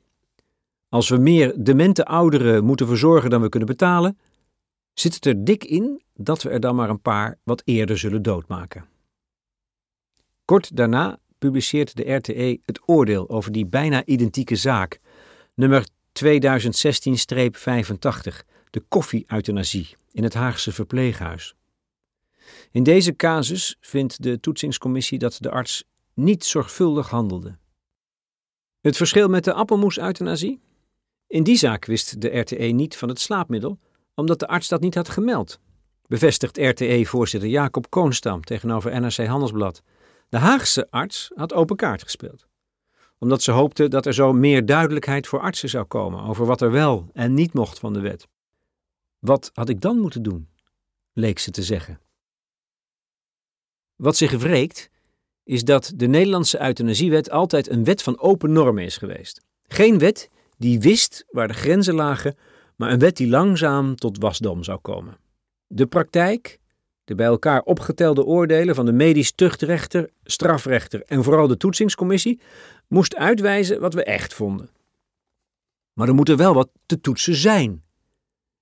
als 0.90 1.10
we 1.10 1.18
meer 1.18 1.64
demente 1.64 2.06
ouderen 2.06 2.64
moeten 2.64 2.88
verzorgen 2.88 3.30
dan 3.30 3.42
we 3.42 3.50
kunnen 3.50 3.70
betalen, 3.70 4.18
zit 4.96 5.14
het 5.14 5.26
er 5.26 5.46
dik 5.46 5.64
in 5.64 6.02
dat 6.14 6.42
we 6.42 6.50
er 6.50 6.60
dan 6.60 6.76
maar 6.76 6.90
een 6.90 7.02
paar 7.02 7.38
wat 7.44 7.62
eerder 7.66 7.98
zullen 7.98 8.22
doodmaken. 8.22 8.86
Kort 10.46 10.76
daarna 10.76 11.20
publiceert 11.38 11.96
de 11.96 12.14
RTE 12.14 12.60
het 12.66 12.82
oordeel 12.86 13.30
over 13.30 13.52
die 13.52 13.66
bijna 13.66 14.06
identieke 14.06 14.56
zaak, 14.56 15.00
nummer 15.54 15.88
2016-85, 15.88 15.88
de 18.70 18.84
koffie-euthanasie 18.88 19.96
in 20.12 20.24
het 20.24 20.34
Haagse 20.34 20.72
verpleeghuis. 20.72 21.56
In 22.72 22.84
deze 22.84 23.16
casus 23.16 23.78
vindt 23.80 24.24
de 24.24 24.40
toetsingscommissie 24.40 25.20
dat 25.20 25.38
de 25.40 25.52
arts 25.52 25.84
niet 26.14 26.46
zorgvuldig 26.46 27.10
handelde. 27.10 27.58
Het 28.82 28.98
verschil 28.98 29.28
met 29.28 29.44
de 29.44 29.54
appelmoes-euthanasie? 29.54 30.60
In 31.28 31.44
die 31.44 31.58
zaak 31.58 31.86
wist 31.86 32.22
de 32.22 32.40
RTE 32.40 32.64
niet 32.64 32.98
van 32.98 33.10
het 33.10 33.20
slaapmiddel, 33.20 33.80
omdat 34.16 34.40
de 34.40 34.48
arts 34.48 34.68
dat 34.68 34.82
niet 34.82 34.96
had 34.96 35.10
gemeld, 35.10 35.60
bevestigt 36.08 36.58
RTE-voorzitter 36.58 37.50
Jacob 37.50 37.90
Koonstam 37.90 38.42
tegenover 38.42 39.02
NRC 39.02 39.26
Handelsblad. 39.26 39.82
De 40.30 40.38
Haagse 40.38 40.88
arts 40.90 41.32
had 41.36 41.54
open 41.54 41.76
kaart 41.76 42.04
gespeeld, 42.04 42.48
omdat 43.18 43.42
ze 43.42 43.52
hoopte 43.52 43.88
dat 43.88 44.06
er 44.06 44.14
zo 44.14 44.34
meer 44.34 44.66
duidelijkheid 44.66 45.28
voor 45.28 45.40
artsen 45.40 45.70
zou 45.70 45.86
komen 45.86 46.24
over 46.24 46.46
wat 46.46 46.62
er 46.62 46.72
wel 46.72 47.10
en 47.14 47.34
niet 47.34 47.54
mocht 47.54 47.80
van 47.80 47.94
de 47.94 48.00
wet. 48.00 48.28
Wat 49.20 49.50
had 49.54 49.70
ik 49.70 49.82
dan 49.82 50.00
moeten 50.00 50.24
doen? 50.24 50.50
leek 51.14 51.40
ze 51.40 51.52
te 51.52 51.64
zeggen. 51.64 52.00
Wat 53.96 54.18
zich 54.18 54.32
wreekt, 54.32 54.90
is 55.44 55.64
dat 55.64 55.92
de 55.96 56.08
Nederlandse 56.08 56.62
euthanasiewet 56.62 57.30
altijd 57.30 57.70
een 57.70 57.84
wet 57.84 58.02
van 58.02 58.20
open 58.20 58.52
normen 58.52 58.84
is 58.84 58.98
geweest. 58.98 59.42
Geen 59.68 60.00
wet 60.00 60.30
die 60.58 60.80
wist 60.80 61.26
waar 61.30 61.48
de 61.48 61.54
grenzen 61.54 61.96
lagen, 61.96 62.38
maar 62.76 62.92
een 62.92 63.00
wet 63.00 63.18
die 63.18 63.30
langzaam 63.30 63.96
tot 63.96 64.18
wasdom 64.18 64.64
zou 64.64 64.80
komen. 64.80 65.18
De 65.68 65.86
praktijk, 65.86 66.60
de 67.04 67.16
bij 67.16 67.26
elkaar 67.26 67.62
opgetelde 67.62 68.24
oordelen 68.24 68.76
van 68.76 68.86
de 68.86 68.92
medisch 68.92 69.32
tuchtrechter, 69.32 70.10
strafrechter 70.24 71.02
en 71.02 71.24
vooral 71.24 71.48
de 71.48 71.58
toetsingscommissie, 71.58 72.40
moest 72.88 73.16
uitwijzen 73.16 73.80
wat 73.80 73.94
we 73.94 74.04
echt 74.04 74.34
vonden. 74.34 74.70
Maar 75.94 76.08
er 76.08 76.14
moet 76.14 76.30
er 76.30 76.38
wel 76.38 76.54
wat 76.54 76.70
te 76.86 77.02
toetsen 77.02 77.36
zijn. 77.36 77.84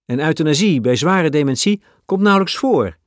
En 0.05 0.19
euthanasie 0.19 0.81
bij 0.81 0.95
zware 0.95 1.29
dementie 1.29 1.81
komt 2.05 2.21
nauwelijks 2.21 2.57
voor. 2.57 2.97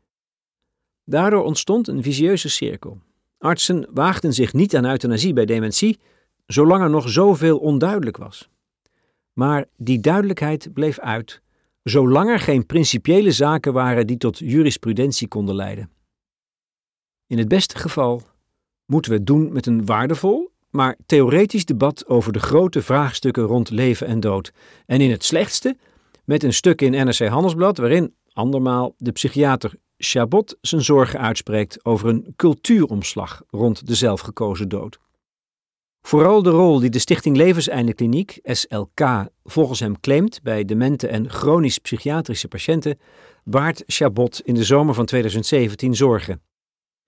Daardoor 1.04 1.44
ontstond 1.44 1.88
een 1.88 2.02
visieuze 2.02 2.48
cirkel. 2.48 3.00
Artsen 3.38 3.88
waagden 3.90 4.32
zich 4.32 4.52
niet 4.52 4.76
aan 4.76 4.84
euthanasie 4.84 5.32
bij 5.32 5.44
dementie, 5.44 5.98
zolang 6.46 6.82
er 6.82 6.90
nog 6.90 7.08
zoveel 7.08 7.58
onduidelijk 7.58 8.16
was. 8.16 8.48
Maar 9.38 9.64
die 9.76 10.00
duidelijkheid 10.00 10.73
bleef 10.73 10.99
uit, 10.99 11.40
zolang 11.83 12.31
er 12.31 12.38
geen 12.38 12.66
principiële 12.66 13.31
zaken 13.31 13.73
waren 13.73 14.07
die 14.07 14.16
tot 14.16 14.38
jurisprudentie 14.38 15.28
konden 15.28 15.55
leiden. 15.55 15.90
In 17.26 17.38
het 17.38 17.49
beste 17.49 17.78
geval 17.78 18.23
moeten 18.87 19.11
we 19.11 19.16
het 19.16 19.26
doen 19.26 19.52
met 19.52 19.66
een 19.66 19.87
waardevol, 19.87 20.50
maar 20.71 20.97
theoretisch 21.07 21.64
debat 21.64 22.07
over 22.07 22.33
de 22.33 22.38
grote 22.38 22.83
vraagstukken 22.83 23.43
rond 23.43 23.71
leven 23.71 24.07
en 24.07 24.21
dood. 24.21 24.52
En 24.87 25.00
in 25.00 25.11
het 25.11 25.25
slechtste 25.25 25.76
met 26.25 26.43
een 26.43 26.55
stuk 26.55 26.83
in 26.83 27.07
NRC 27.07 27.28
Handelsblad 27.28 27.76
waarin, 27.76 28.14
andermaal, 28.33 28.95
de 28.99 29.12
psychiater 29.12 29.75
Chabot 29.99 30.57
zijn 30.61 30.83
zorgen 30.83 31.21
uitspreekt 31.21 31.85
over 31.85 32.09
een 32.09 32.33
cultuuromslag 32.37 33.43
rond 33.50 33.87
de 33.87 33.95
zelfgekozen 33.95 34.69
dood. 34.69 34.99
Vooral 36.06 36.42
de 36.42 36.50
rol 36.50 36.80
die 36.80 36.90
de 36.90 36.98
Stichting 36.98 37.36
Levenseindekliniek, 37.36 38.38
SLK, 38.42 39.26
volgens 39.44 39.80
hem 39.80 40.00
claimt 40.00 40.42
bij 40.42 40.64
demente 40.64 41.08
en 41.08 41.30
chronisch 41.30 41.78
psychiatrische 41.78 42.48
patiënten, 42.48 42.98
baart 43.44 43.82
Chabot 43.86 44.40
in 44.44 44.54
de 44.54 44.64
zomer 44.64 44.94
van 44.94 45.06
2017 45.06 45.94
zorgen. 45.94 46.42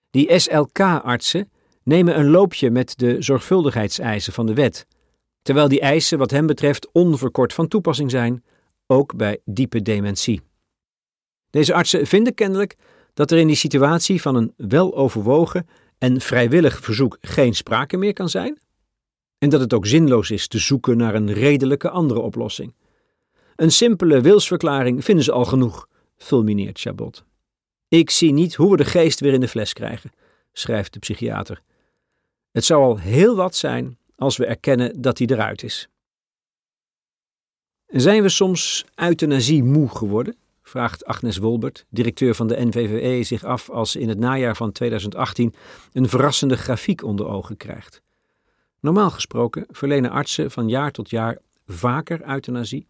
Die 0.09 0.39
SLK-artsen 0.39 1.51
nemen 1.83 2.19
een 2.19 2.29
loopje 2.29 2.69
met 2.69 2.97
de 2.97 3.15
zorgvuldigheidseisen 3.21 4.33
van 4.33 4.45
de 4.45 4.53
wet, 4.53 4.85
terwijl 5.41 5.67
die 5.67 5.79
eisen 5.79 6.17
wat 6.17 6.31
hem 6.31 6.47
betreft 6.47 6.89
onverkort 6.91 7.53
van 7.53 7.67
toepassing 7.67 8.11
zijn, 8.11 8.43
ook 8.87 9.15
bij 9.15 9.39
diepe 9.45 9.81
dementie. 9.81 10.41
Deze 11.49 11.73
artsen 11.73 12.07
vinden 12.07 12.33
kennelijk 12.33 12.75
dat 13.13 13.31
er 13.31 13.37
in 13.37 13.47
die 13.47 13.55
situatie 13.55 14.21
van 14.21 14.35
een 14.35 14.53
weloverwogen 14.57 15.67
en 15.97 16.21
vrijwillig 16.21 16.79
verzoek 16.79 17.17
geen 17.21 17.55
sprake 17.55 17.97
meer 17.97 18.13
kan 18.13 18.29
zijn, 18.29 18.59
en 19.39 19.49
dat 19.49 19.59
het 19.59 19.73
ook 19.73 19.85
zinloos 19.85 20.31
is 20.31 20.47
te 20.47 20.57
zoeken 20.57 20.97
naar 20.97 21.15
een 21.15 21.33
redelijke 21.33 21.89
andere 21.89 22.19
oplossing. 22.19 22.73
Een 23.55 23.71
simpele 23.71 24.21
wilsverklaring 24.21 25.03
vinden 25.03 25.23
ze 25.23 25.31
al 25.31 25.45
genoeg, 25.45 25.87
fulmineert 26.17 26.79
Chabot. 26.79 27.23
Ik 27.87 28.09
zie 28.09 28.33
niet 28.33 28.55
hoe 28.55 28.71
we 28.71 28.77
de 28.77 28.85
geest 28.85 29.19
weer 29.19 29.33
in 29.33 29.39
de 29.39 29.47
fles 29.47 29.73
krijgen, 29.73 30.11
schrijft 30.51 30.93
de 30.93 30.99
psychiater. 30.99 31.61
Het 32.51 32.65
zou 32.65 32.83
al 32.83 32.97
heel 32.97 33.35
wat 33.35 33.55
zijn 33.55 33.97
als 34.15 34.37
we 34.37 34.45
erkennen 34.45 35.01
dat 35.01 35.17
hij 35.17 35.27
eruit 35.27 35.63
is. 35.63 35.89
Zijn 37.87 38.21
we 38.21 38.29
soms 38.29 38.85
euthanasie 38.95 39.63
moe 39.63 39.89
geworden? 39.89 40.35
vraagt 40.61 41.05
Agnes 41.05 41.37
Wolbert, 41.37 41.85
directeur 41.89 42.35
van 42.35 42.47
de 42.47 42.65
NVVE, 42.65 43.23
zich 43.23 43.43
af 43.43 43.69
als 43.69 43.95
in 43.95 44.09
het 44.09 44.19
najaar 44.19 44.55
van 44.55 44.71
2018 44.71 45.53
een 45.93 46.09
verrassende 46.09 46.57
grafiek 46.57 47.03
onder 47.03 47.27
ogen 47.27 47.57
krijgt. 47.57 48.01
Normaal 48.79 49.09
gesproken 49.09 49.65
verlenen 49.69 50.11
artsen 50.11 50.51
van 50.51 50.69
jaar 50.69 50.91
tot 50.91 51.09
jaar 51.09 51.37
vaker 51.65 52.29
euthanasie 52.29 52.87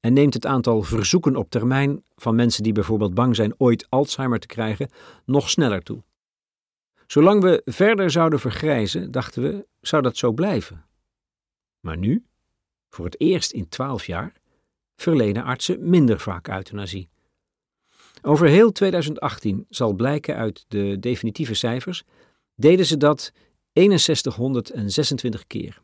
en 0.00 0.12
neemt 0.12 0.34
het 0.34 0.46
aantal 0.46 0.82
verzoeken 0.82 1.36
op 1.36 1.50
termijn 1.50 2.04
van 2.16 2.34
mensen 2.34 2.62
die 2.62 2.72
bijvoorbeeld 2.72 3.14
bang 3.14 3.36
zijn 3.36 3.54
ooit 3.58 3.86
Alzheimer 3.88 4.38
te 4.38 4.46
krijgen 4.46 4.90
nog 5.24 5.50
sneller 5.50 5.82
toe. 5.82 6.02
Zolang 7.06 7.42
we 7.42 7.62
verder 7.64 8.10
zouden 8.10 8.40
vergrijzen, 8.40 9.10
dachten 9.10 9.42
we, 9.42 9.66
zou 9.80 10.02
dat 10.02 10.16
zo 10.16 10.32
blijven. 10.32 10.84
Maar 11.80 11.96
nu, 11.96 12.24
voor 12.88 13.04
het 13.04 13.20
eerst 13.20 13.52
in 13.52 13.68
twaalf 13.68 14.06
jaar, 14.06 14.32
verlenen 14.96 15.44
artsen 15.44 15.88
minder 15.88 16.20
vaak 16.20 16.48
euthanasie. 16.48 17.08
Over 18.22 18.46
heel 18.46 18.72
2018 18.72 19.66
zal 19.68 19.92
blijken 19.92 20.36
uit 20.36 20.64
de 20.68 20.96
definitieve 21.00 21.54
cijfers, 21.54 22.04
deden 22.54 22.86
ze 22.86 22.96
dat 22.96 23.32
6126 23.76 25.46
keer. 25.46 25.82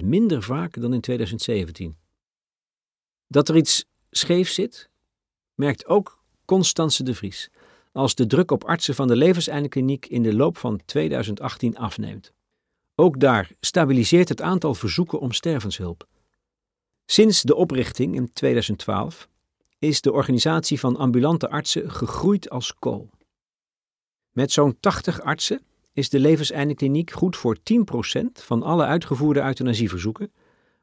7% 0.00 0.04
minder 0.04 0.42
vaak 0.42 0.80
dan 0.80 0.94
in 0.94 1.00
2017. 1.00 1.96
Dat 3.26 3.48
er 3.48 3.56
iets 3.56 3.84
scheef 4.10 4.50
zit, 4.50 4.88
merkt 5.54 5.86
ook 5.86 6.22
Constance 6.44 7.02
de 7.02 7.14
Vries, 7.14 7.50
als 7.92 8.14
de 8.14 8.26
druk 8.26 8.50
op 8.50 8.64
artsen 8.64 8.94
van 8.94 9.08
de 9.08 9.16
levenseindekliniek 9.16 10.06
in 10.06 10.22
de 10.22 10.34
loop 10.34 10.58
van 10.58 10.80
2018 10.84 11.76
afneemt. 11.76 12.32
Ook 12.94 13.20
daar 13.20 13.50
stabiliseert 13.60 14.28
het 14.28 14.42
aantal 14.42 14.74
verzoeken 14.74 15.20
om 15.20 15.32
stervenshulp. 15.32 16.08
Sinds 17.06 17.42
de 17.42 17.54
oprichting 17.54 18.14
in 18.14 18.32
2012 18.32 19.28
is 19.78 20.00
de 20.00 20.12
organisatie 20.12 20.80
van 20.80 20.96
ambulante 20.96 21.50
artsen 21.50 21.90
gegroeid 21.90 22.50
als 22.50 22.74
kool. 22.78 23.10
Met 24.30 24.52
zo'n 24.52 24.76
80 24.80 25.20
artsen 25.20 25.62
is 25.96 26.08
de 26.08 26.20
levenseindekliniek 26.20 27.10
goed 27.10 27.36
voor 27.36 27.56
10% 27.56 27.60
van 28.32 28.62
alle 28.62 28.84
uitgevoerde 28.84 29.40
euthanasieverzoeken, 29.40 30.32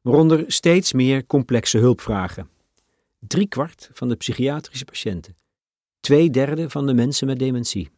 waaronder 0.02 0.44
steeds 0.48 0.94
meer 0.94 1.26
complexe 1.26 1.78
hulpvragen. 1.78 2.50
kwart 3.48 3.90
van 3.94 4.10
de 4.10 4.16
psychiatrische 4.16 4.86
patiënten, 4.86 5.38
twee 6.00 6.30
derde 6.30 6.70
van 6.70 6.86
de 6.86 6.94
mensen 6.94 7.28
met 7.28 7.40
dementie. 7.40 7.90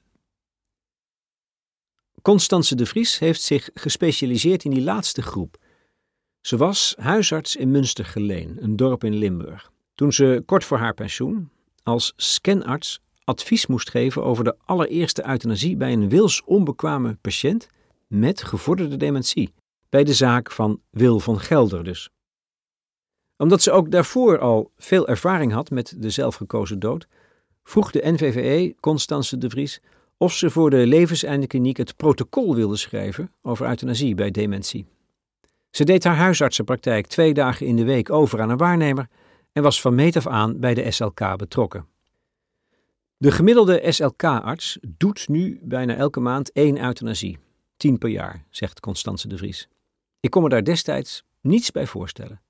Constance 2.21 2.75
de 2.75 2.85
Vries 2.85 3.19
heeft 3.19 3.41
zich 3.41 3.69
gespecialiseerd 3.73 4.63
in 4.63 4.71
die 4.71 4.83
laatste 4.83 5.21
groep. 5.21 5.57
Ze 6.41 6.57
was 6.57 6.95
huisarts 6.97 7.55
in 7.55 7.71
Münstergeleen, 7.71 8.63
een 8.63 8.75
dorp 8.75 9.03
in 9.03 9.15
Limburg. 9.15 9.71
Toen 9.93 10.13
ze 10.13 10.43
kort 10.45 10.63
voor 10.63 10.77
haar 10.77 10.93
pensioen 10.93 11.49
als 11.83 12.13
scanarts 12.15 13.01
advies 13.25 13.67
moest 13.67 13.89
geven 13.89 14.23
over 14.23 14.43
de 14.43 14.55
allereerste 14.65 15.27
euthanasie 15.27 15.77
bij 15.77 15.93
een 15.93 16.09
wilsonbekwame 16.09 17.17
patiënt 17.21 17.67
met 18.07 18.43
gevorderde 18.43 18.97
dementie, 18.97 19.53
bij 19.89 20.03
de 20.03 20.13
zaak 20.13 20.51
van 20.51 20.81
Wil 20.89 21.19
van 21.19 21.39
Gelder 21.39 21.83
dus. 21.83 22.09
Omdat 23.37 23.61
ze 23.61 23.71
ook 23.71 23.91
daarvoor 23.91 24.39
al 24.39 24.71
veel 24.77 25.07
ervaring 25.07 25.51
had 25.51 25.69
met 25.69 25.95
de 25.97 26.09
zelfgekozen 26.09 26.79
dood, 26.79 27.07
vroeg 27.63 27.91
de 27.91 28.01
NVVE 28.03 28.75
Constance 28.79 29.37
de 29.37 29.49
Vries 29.49 29.81
of 30.17 30.33
ze 30.33 30.49
voor 30.49 30.69
de 30.69 30.87
levenseindekliniek 30.87 31.77
het 31.77 31.95
protocol 31.95 32.55
wilde 32.55 32.75
schrijven 32.75 33.31
over 33.41 33.67
euthanasie 33.67 34.15
bij 34.15 34.31
dementie. 34.31 34.85
Ze 35.71 35.83
deed 35.83 36.03
haar 36.03 36.15
huisartsenpraktijk 36.15 37.07
twee 37.07 37.33
dagen 37.33 37.65
in 37.65 37.75
de 37.75 37.83
week 37.83 38.09
over 38.09 38.41
aan 38.41 38.49
een 38.49 38.57
waarnemer 38.57 39.07
en 39.51 39.63
was 39.63 39.81
van 39.81 39.95
meet 39.95 40.15
af 40.15 40.27
aan 40.27 40.59
bij 40.59 40.73
de 40.73 40.91
SLK 40.91 41.37
betrokken. 41.37 41.87
De 43.17 43.31
gemiddelde 43.31 43.91
SLK-arts 43.91 44.77
doet 44.81 45.27
nu 45.27 45.59
bijna 45.63 45.95
elke 45.95 46.19
maand 46.19 46.51
één 46.51 46.83
euthanasie. 46.83 47.37
Tien 47.77 47.97
per 47.97 48.09
jaar, 48.09 48.45
zegt 48.49 48.79
Constance 48.79 49.27
de 49.27 49.37
Vries. 49.37 49.67
Ik 50.19 50.29
kon 50.29 50.43
me 50.43 50.49
daar 50.49 50.63
destijds 50.63 51.23
niets 51.41 51.71
bij 51.71 51.87
voorstellen. 51.87 52.41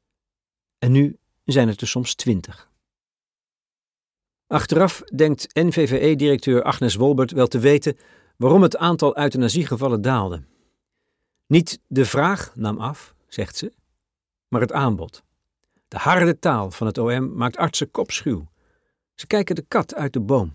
En 0.79 0.91
nu 0.91 1.17
zijn 1.43 1.67
het 1.67 1.81
er 1.81 1.87
soms 1.87 2.15
twintig. 2.15 2.69
Achteraf 4.47 5.01
denkt 5.01 5.55
NVVE-directeur 5.55 6.63
Agnes 6.63 6.95
Wolbert 6.95 7.31
wel 7.31 7.47
te 7.47 7.59
weten 7.59 7.97
waarom 8.37 8.61
het 8.61 8.77
aantal 8.77 9.17
euthanasiegevallen 9.17 10.01
daalde. 10.01 10.43
Niet 11.47 11.79
de 11.87 12.05
vraag 12.05 12.55
nam 12.55 12.77
af, 12.77 13.15
zegt 13.27 13.55
ze, 13.55 13.73
maar 14.47 14.61
het 14.61 14.71
aanbod. 14.71 15.23
De 15.87 15.97
harde 15.97 16.39
taal 16.39 16.71
van 16.71 16.87
het 16.87 16.97
OM 16.97 17.35
maakt 17.35 17.57
artsen 17.57 17.91
kopschuw. 17.91 18.47
Ze 19.15 19.27
kijken 19.27 19.55
de 19.55 19.65
kat 19.67 19.95
uit 19.95 20.13
de 20.13 20.19
boom. 20.19 20.53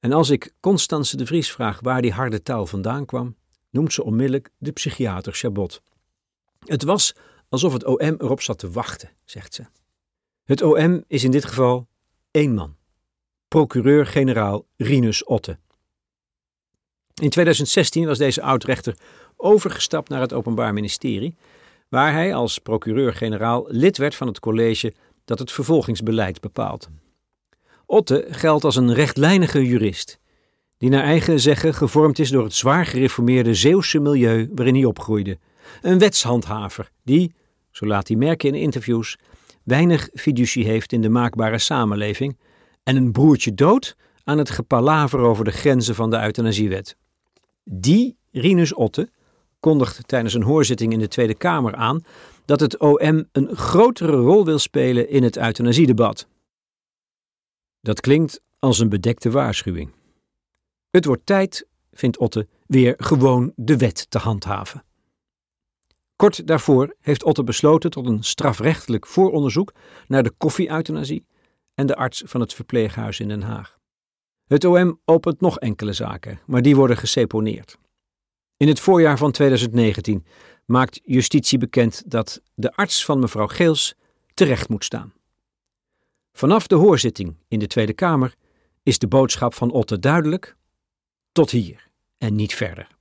En 0.00 0.12
als 0.12 0.30
ik 0.30 0.52
Constance 0.60 1.16
de 1.16 1.26
Vries 1.26 1.52
vraag 1.52 1.80
waar 1.80 2.02
die 2.02 2.12
harde 2.12 2.42
taal 2.42 2.66
vandaan 2.66 3.06
kwam, 3.06 3.36
noemt 3.70 3.92
ze 3.92 4.04
onmiddellijk 4.04 4.50
de 4.58 4.72
psychiater 4.72 5.32
Chabot. 5.32 5.82
Het 6.58 6.82
was 6.82 7.14
alsof 7.48 7.72
het 7.72 7.84
OM 7.84 8.14
erop 8.18 8.40
zat 8.40 8.58
te 8.58 8.70
wachten, 8.70 9.10
zegt 9.24 9.54
ze. 9.54 9.64
Het 10.44 10.62
OM 10.62 11.04
is 11.06 11.24
in 11.24 11.30
dit 11.30 11.44
geval 11.44 11.88
één 12.30 12.54
man. 12.54 12.76
Procureur-generaal 13.48 14.66
Rinus 14.76 15.24
Otte. 15.24 15.58
In 17.14 17.30
2016 17.30 18.06
was 18.06 18.18
deze 18.18 18.42
oud-rechter 18.42 18.98
overgestapt 19.36 20.08
naar 20.08 20.20
het 20.20 20.32
Openbaar 20.32 20.72
Ministerie, 20.72 21.36
waar 21.88 22.12
hij 22.12 22.34
als 22.34 22.58
procureur-generaal 22.58 23.64
lid 23.68 23.96
werd 23.96 24.14
van 24.14 24.26
het 24.26 24.40
college 24.40 24.94
dat 25.24 25.38
het 25.38 25.52
vervolgingsbeleid 25.52 26.40
bepaalt. 26.40 26.88
Otte 27.90 28.26
geldt 28.30 28.64
als 28.64 28.76
een 28.76 28.94
rechtlijnige 28.94 29.66
jurist, 29.66 30.18
die 30.78 30.90
naar 30.90 31.02
eigen 31.02 31.40
zeggen 31.40 31.74
gevormd 31.74 32.18
is 32.18 32.30
door 32.30 32.44
het 32.44 32.54
zwaar 32.54 32.86
gereformeerde 32.86 33.54
Zeeuwse 33.54 33.98
milieu 33.98 34.50
waarin 34.54 34.74
hij 34.74 34.84
opgroeide. 34.84 35.38
Een 35.82 35.98
wetshandhaver 35.98 36.90
die, 37.02 37.34
zo 37.70 37.86
laat 37.86 38.08
hij 38.08 38.16
merken 38.16 38.48
in 38.48 38.54
interviews, 38.54 39.18
weinig 39.64 40.08
fiducie 40.14 40.64
heeft 40.64 40.92
in 40.92 41.00
de 41.00 41.08
maakbare 41.08 41.58
samenleving 41.58 42.38
en 42.82 42.96
een 42.96 43.12
broertje 43.12 43.54
dood 43.54 43.96
aan 44.24 44.38
het 44.38 44.50
gepalaver 44.50 45.18
over 45.18 45.44
de 45.44 45.52
grenzen 45.52 45.94
van 45.94 46.10
de 46.10 46.22
euthanasiewet. 46.22 46.96
Die 47.64 48.16
Rinus 48.32 48.74
Otte 48.74 49.08
kondigt 49.60 50.08
tijdens 50.08 50.34
een 50.34 50.42
hoorzitting 50.42 50.92
in 50.92 50.98
de 50.98 51.08
Tweede 51.08 51.34
Kamer 51.34 51.74
aan 51.74 52.04
dat 52.44 52.60
het 52.60 52.78
OM 52.78 53.24
een 53.32 53.56
grotere 53.56 54.16
rol 54.16 54.44
wil 54.44 54.58
spelen 54.58 55.08
in 55.08 55.22
het 55.22 55.36
euthanasiedebat. 55.36 56.26
Dat 57.80 58.00
klinkt 58.00 58.40
als 58.58 58.78
een 58.78 58.88
bedekte 58.88 59.30
waarschuwing. 59.30 59.92
Het 60.90 61.04
wordt 61.04 61.26
tijd, 61.26 61.66
vindt 61.92 62.18
Otte, 62.18 62.48
weer 62.66 62.94
gewoon 62.96 63.52
de 63.56 63.76
wet 63.76 64.10
te 64.10 64.18
handhaven. 64.18 64.84
Kort 66.16 66.46
daarvoor 66.46 66.94
heeft 67.00 67.24
Otte 67.24 67.44
besloten 67.44 67.90
tot 67.90 68.06
een 68.06 68.24
strafrechtelijk 68.24 69.06
vooronderzoek 69.06 69.72
naar 70.06 70.22
de 70.22 70.30
koffie-euthanasie 70.30 71.26
en 71.74 71.86
de 71.86 71.96
arts 71.96 72.22
van 72.26 72.40
het 72.40 72.54
verpleeghuis 72.54 73.20
in 73.20 73.28
Den 73.28 73.42
Haag. 73.42 73.78
Het 74.46 74.64
OM 74.64 75.00
opent 75.04 75.40
nog 75.40 75.58
enkele 75.58 75.92
zaken, 75.92 76.40
maar 76.46 76.62
die 76.62 76.76
worden 76.76 76.96
geseponeerd. 76.96 77.78
In 78.56 78.68
het 78.68 78.80
voorjaar 78.80 79.18
van 79.18 79.32
2019 79.32 80.26
maakt 80.64 81.00
justitie 81.04 81.58
bekend 81.58 82.02
dat 82.06 82.42
de 82.54 82.72
arts 82.72 83.04
van 83.04 83.18
mevrouw 83.18 83.46
Geels 83.46 83.94
terecht 84.34 84.68
moet 84.68 84.84
staan. 84.84 85.12
Vanaf 86.32 86.66
de 86.66 86.74
hoorzitting 86.74 87.36
in 87.48 87.58
de 87.58 87.66
Tweede 87.66 87.92
Kamer 87.92 88.34
is 88.82 88.98
de 88.98 89.08
boodschap 89.08 89.54
van 89.54 89.70
Otte 89.70 89.98
duidelijk: 89.98 90.56
tot 91.32 91.50
hier 91.50 91.88
en 92.18 92.34
niet 92.34 92.54
verder. 92.54 92.98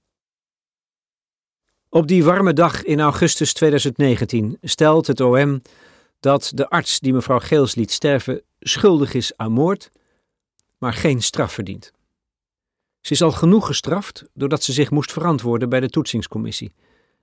Op 1.89 2.07
die 2.07 2.23
warme 2.23 2.53
dag 2.53 2.83
in 2.83 2.99
augustus 2.99 3.53
2019 3.53 4.57
stelt 4.61 5.07
het 5.07 5.19
OM 5.19 5.61
dat 6.19 6.51
de 6.55 6.69
arts 6.69 6.99
die 6.99 7.13
mevrouw 7.13 7.39
Geels 7.39 7.75
liet 7.75 7.91
sterven 7.91 8.41
schuldig 8.59 9.13
is 9.13 9.37
aan 9.37 9.51
moord, 9.51 9.89
maar 10.77 10.93
geen 10.93 11.21
straf 11.21 11.53
verdient. 11.53 11.91
Ze 13.01 13.13
is 13.13 13.21
al 13.21 13.31
genoeg 13.31 13.65
gestraft 13.65 14.25
doordat 14.33 14.63
ze 14.63 14.73
zich 14.73 14.91
moest 14.91 15.11
verantwoorden 15.11 15.69
bij 15.69 15.79
de 15.79 15.89
toetsingscommissie, 15.89 16.73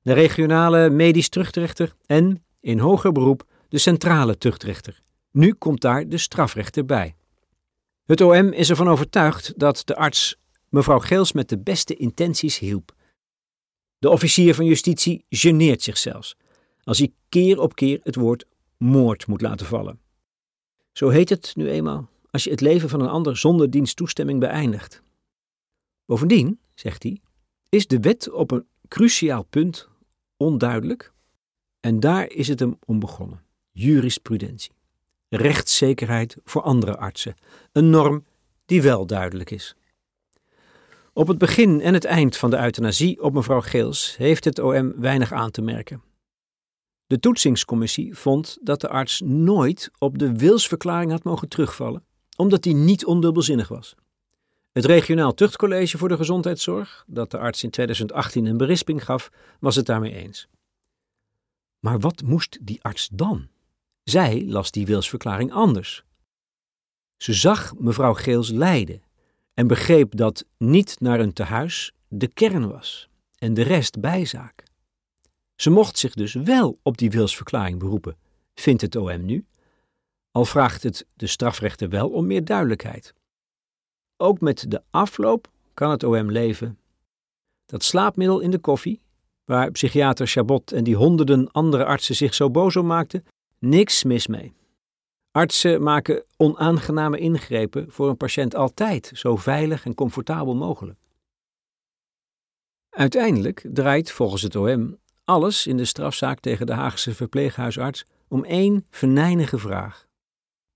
de 0.02 0.12
regionale 0.12 0.90
medisch 0.90 1.28
tuchtrechter 1.28 1.94
en, 2.06 2.44
in 2.60 2.78
hoger 2.78 3.12
beroep, 3.12 3.46
de 3.68 3.78
centrale 3.78 4.38
tuchtrechter. 4.38 5.02
Nu 5.36 5.52
komt 5.52 5.80
daar 5.80 6.08
de 6.08 6.18
strafrechter 6.18 6.84
bij. 6.84 7.16
Het 8.04 8.20
OM 8.20 8.52
is 8.52 8.70
ervan 8.70 8.88
overtuigd 8.88 9.58
dat 9.58 9.82
de 9.84 9.96
arts 9.96 10.36
mevrouw 10.68 10.99
Geels 10.99 11.32
met 11.32 11.49
de 11.49 11.58
beste 11.58 11.94
intenties 11.96 12.58
hielp. 12.58 12.94
De 13.99 14.10
officier 14.10 14.54
van 14.54 14.64
justitie 14.64 15.25
geneert 15.28 15.82
zich 15.82 15.99
zelfs 15.99 16.36
als 16.82 16.99
hij 16.99 17.12
keer 17.28 17.60
op 17.60 17.75
keer 17.75 18.00
het 18.02 18.14
woord 18.14 18.46
moord 18.76 19.26
moet 19.26 19.40
laten 19.40 19.66
vallen. 19.66 20.00
Zo 20.92 21.08
heet 21.08 21.28
het 21.28 21.56
nu 21.56 21.68
eenmaal 21.68 22.08
als 22.30 22.44
je 22.44 22.50
het 22.50 22.60
leven 22.60 22.88
van 22.88 23.00
een 23.00 23.08
ander 23.08 23.36
zonder 23.36 23.70
diens 23.70 23.94
toestemming 23.94 24.40
beëindigt. 24.40 25.02
Bovendien, 26.04 26.60
zegt 26.75 27.02
hij, 27.02 27.20
is 27.68 27.86
de 27.86 28.00
wet 28.00 28.30
op 28.30 28.50
een 28.50 28.66
cruciaal 28.88 29.42
punt 29.42 29.88
onduidelijk 30.36 31.12
en 31.80 32.00
daar 32.00 32.30
is 32.30 32.49
het 32.49 32.60
hem 32.60 32.78
om 32.84 32.99
begonnen: 32.99 33.42
jurisprudentie. 33.72 34.75
Rechtszekerheid 35.28 36.36
voor 36.45 36.62
andere 36.62 36.97
artsen, 36.97 37.34
een 37.73 37.91
norm 37.91 38.25
die 38.67 38.82
wel 38.82 39.06
duidelijk 39.06 39.50
is. 39.50 39.76
Op 41.12 41.28
het 41.28 41.39
begin 41.39 41.80
en 41.80 41.95
het 41.95 42.04
eind 42.04 42.36
van 42.36 42.50
de 42.50 42.58
euthanasie 42.58 43.23
op 43.23 43.32
mevrouw 43.32 43.60
Geels 43.60 44.17
heeft 44.17 44.45
het 44.45 44.58
OM 44.58 45.00
weinig 45.00 45.32
aan 45.32 45.50
te 45.50 45.62
merken. 45.62 46.02
De 47.06 47.21
toetsingscommissie 47.21 48.15
vond 48.15 48.58
dat 48.62 48.80
de 48.80 48.89
arts 48.89 49.21
nooit 49.25 49.91
op 49.99 50.19
de 50.19 50.32
wilsverklaring 50.36 51.10
had 51.10 51.25
mogen 51.25 51.49
terugvallen, 51.49 52.04
omdat 52.36 52.62
die 52.62 52.75
niet 52.75 53.04
ondubbelzinnig 53.04 53.69
was. 53.69 53.95
Het 54.73 54.84
regionaal 54.84 55.34
tuchtcollege 55.34 55.99
voor 55.99 56.08
de 56.08 56.17
gezondheidszorg, 56.17 57.04
dat 57.06 57.30
de 57.30 57.39
arts 57.39 57.62
in 57.62 57.71
2018 57.71 58.47
een 58.47 58.56
berisping 58.56 59.04
gaf, 59.04 59.30
was 59.60 59.76
het 59.76 59.86
daarmee 59.86 60.12
eens. 60.12 60.49
Maar 61.78 62.00
wat 62.00 62.23
moest 62.23 62.58
die 62.60 62.82
arts 62.82 63.08
dan? 63.12 63.49
Zij 64.10 64.45
las 64.47 64.71
die 64.71 64.86
wilsverklaring 64.86 65.52
anders. 65.52 66.04
Ze 67.16 67.34
zag 67.34 67.75
mevrouw 67.78 68.14
Geels 68.14 68.50
lijden 68.50 69.02
en 69.54 69.66
begreep 69.66 70.16
dat 70.16 70.45
niet 70.58 71.00
naar 71.00 71.21
een 71.21 71.32
tehuis 71.32 71.92
de 72.08 72.28
kern 72.28 72.69
was 72.69 73.08
en 73.38 73.54
de 73.54 73.62
rest 73.62 74.00
bijzaak. 74.00 74.64
Ze 75.54 75.71
mocht 75.71 75.99
zich 75.99 76.14
dus 76.14 76.32
wel 76.32 76.78
op 76.82 76.99
die 76.99 77.10
wilsverklaring 77.10 77.78
beroepen, 77.78 78.16
vindt 78.54 78.82
het 78.82 78.97
OM 78.97 79.25
nu, 79.25 79.47
al 80.30 80.45
vraagt 80.45 80.82
het 80.82 81.06
de 81.14 81.26
strafrechter 81.26 81.88
wel 81.88 82.08
om 82.08 82.26
meer 82.26 82.45
duidelijkheid. 82.45 83.14
Ook 84.16 84.40
met 84.40 84.64
de 84.69 84.82
afloop 84.90 85.50
kan 85.75 85.90
het 85.90 86.02
OM 86.02 86.30
leven. 86.30 86.78
Dat 87.64 87.82
slaapmiddel 87.82 88.40
in 88.40 88.50
de 88.50 88.58
koffie, 88.58 89.00
waar 89.45 89.71
psychiater 89.71 90.26
Chabot 90.26 90.73
en 90.73 90.84
die 90.84 90.97
honderden 90.97 91.50
andere 91.52 91.84
artsen 91.84 92.14
zich 92.14 92.34
zo 92.34 92.50
boos 92.50 92.76
om 92.76 92.86
maakten, 92.86 93.25
niks 93.58 94.04
mis 94.04 94.26
mee. 94.26 94.54
Artsen 95.30 95.82
maken 95.82 96.25
onaangename 96.36 97.19
ingrepen 97.19 97.90
voor 97.90 98.08
een 98.08 98.16
patiënt 98.16 98.54
altijd 98.54 99.10
zo 99.14 99.36
veilig 99.36 99.84
en 99.84 99.95
comfortabel 99.95 100.54
mogelijk. 100.54 100.99
Uiteindelijk 102.90 103.66
draait 103.73 104.10
volgens 104.10 104.42
het 104.42 104.56
OM 104.56 104.99
alles 105.25 105.66
in 105.66 105.76
de 105.76 105.84
strafzaak 105.84 106.40
tegen 106.40 106.66
de 106.66 106.73
Haagse 106.73 107.14
verpleeghuisarts 107.14 108.04
om 108.28 108.45
één 108.45 108.86
venijnige 108.90 109.58
vraag. 109.58 110.06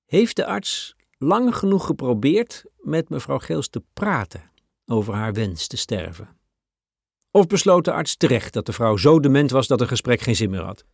Heeft 0.05 0.37
de 0.37 0.47
arts 0.47 0.97
lang 1.19 1.57
genoeg 1.57 1.87
geprobeerd 1.87 2.65
met 2.79 3.09
mevrouw 3.09 3.39
Geels 3.39 3.69
te 3.69 3.83
praten 3.93 4.51
over 4.87 5.15
haar 5.15 5.33
wens 5.33 5.67
te 5.67 5.77
sterven? 5.77 6.39
Of 7.31 7.47
besloot 7.47 7.85
de 7.85 7.93
arts 7.93 8.17
terecht 8.17 8.53
dat 8.53 8.67
de 8.67 8.73
vrouw 8.73 8.97
zo 8.97 9.21
dement 9.21 9.51
was 9.51 9.67
dat 9.67 9.81
een 9.81 9.89
gesprek 9.89 10.21
geen 10.21 10.37
zin 10.37 10.51
meer 10.51 10.63
had? 10.63 10.85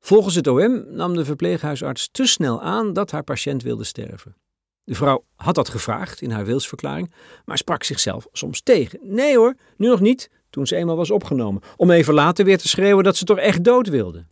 Volgens 0.00 0.34
het 0.34 0.46
OM 0.46 0.84
nam 0.88 1.14
de 1.14 1.24
verpleeghuisarts 1.24 2.08
te 2.12 2.26
snel 2.26 2.62
aan 2.62 2.92
dat 2.92 3.10
haar 3.10 3.24
patiënt 3.24 3.62
wilde 3.62 3.84
sterven. 3.84 4.36
De 4.84 4.94
vrouw 4.94 5.24
had 5.36 5.54
dat 5.54 5.68
gevraagd 5.68 6.20
in 6.20 6.30
haar 6.30 6.44
wilsverklaring, 6.44 7.12
maar 7.44 7.58
sprak 7.58 7.82
zichzelf 7.82 8.26
soms 8.32 8.60
tegen. 8.62 9.00
Nee 9.02 9.36
hoor, 9.36 9.54
nu 9.76 9.88
nog 9.88 10.00
niet, 10.00 10.30
toen 10.50 10.66
ze 10.66 10.76
eenmaal 10.76 10.96
was 10.96 11.10
opgenomen, 11.10 11.62
om 11.76 11.90
even 11.90 12.14
later 12.14 12.44
weer 12.44 12.58
te 12.58 12.68
schreeuwen 12.68 13.04
dat 13.04 13.16
ze 13.16 13.24
toch 13.24 13.38
echt 13.38 13.64
dood 13.64 13.88
wilde. 13.88 14.26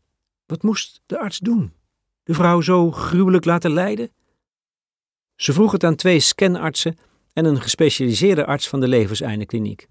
Wat 0.46 0.62
moest 0.62 1.00
de 1.06 1.18
arts 1.18 1.38
doen? 1.38 1.72
De 2.22 2.34
vrouw 2.34 2.60
zo 2.60 2.90
gruwelijk 2.90 3.44
laten 3.44 3.72
lijden? 3.72 4.10
Ze 5.36 5.52
vroeg 5.52 5.72
het 5.72 5.84
aan 5.84 5.94
twee 5.94 6.20
scanartsen 6.20 6.98
en 7.32 7.44
een 7.44 7.60
gespecialiseerde 7.60 8.46
arts 8.46 8.68
van 8.68 8.80
de 8.80 8.88
levenseindekliniek 8.88 9.88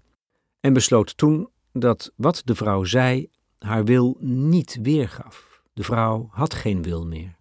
en 0.60 0.72
besloot 0.72 1.16
toen 1.16 1.48
dat 1.72 2.12
wat 2.16 2.42
de 2.44 2.54
vrouw 2.54 2.84
zei 2.84 3.28
haar 3.58 3.84
wil 3.84 4.16
niet 4.20 4.78
weergaf. 4.82 5.47
De 5.78 5.84
vrouw 5.84 6.28
had 6.30 6.54
geen 6.54 6.82
wil 6.82 7.06
meer. 7.06 7.38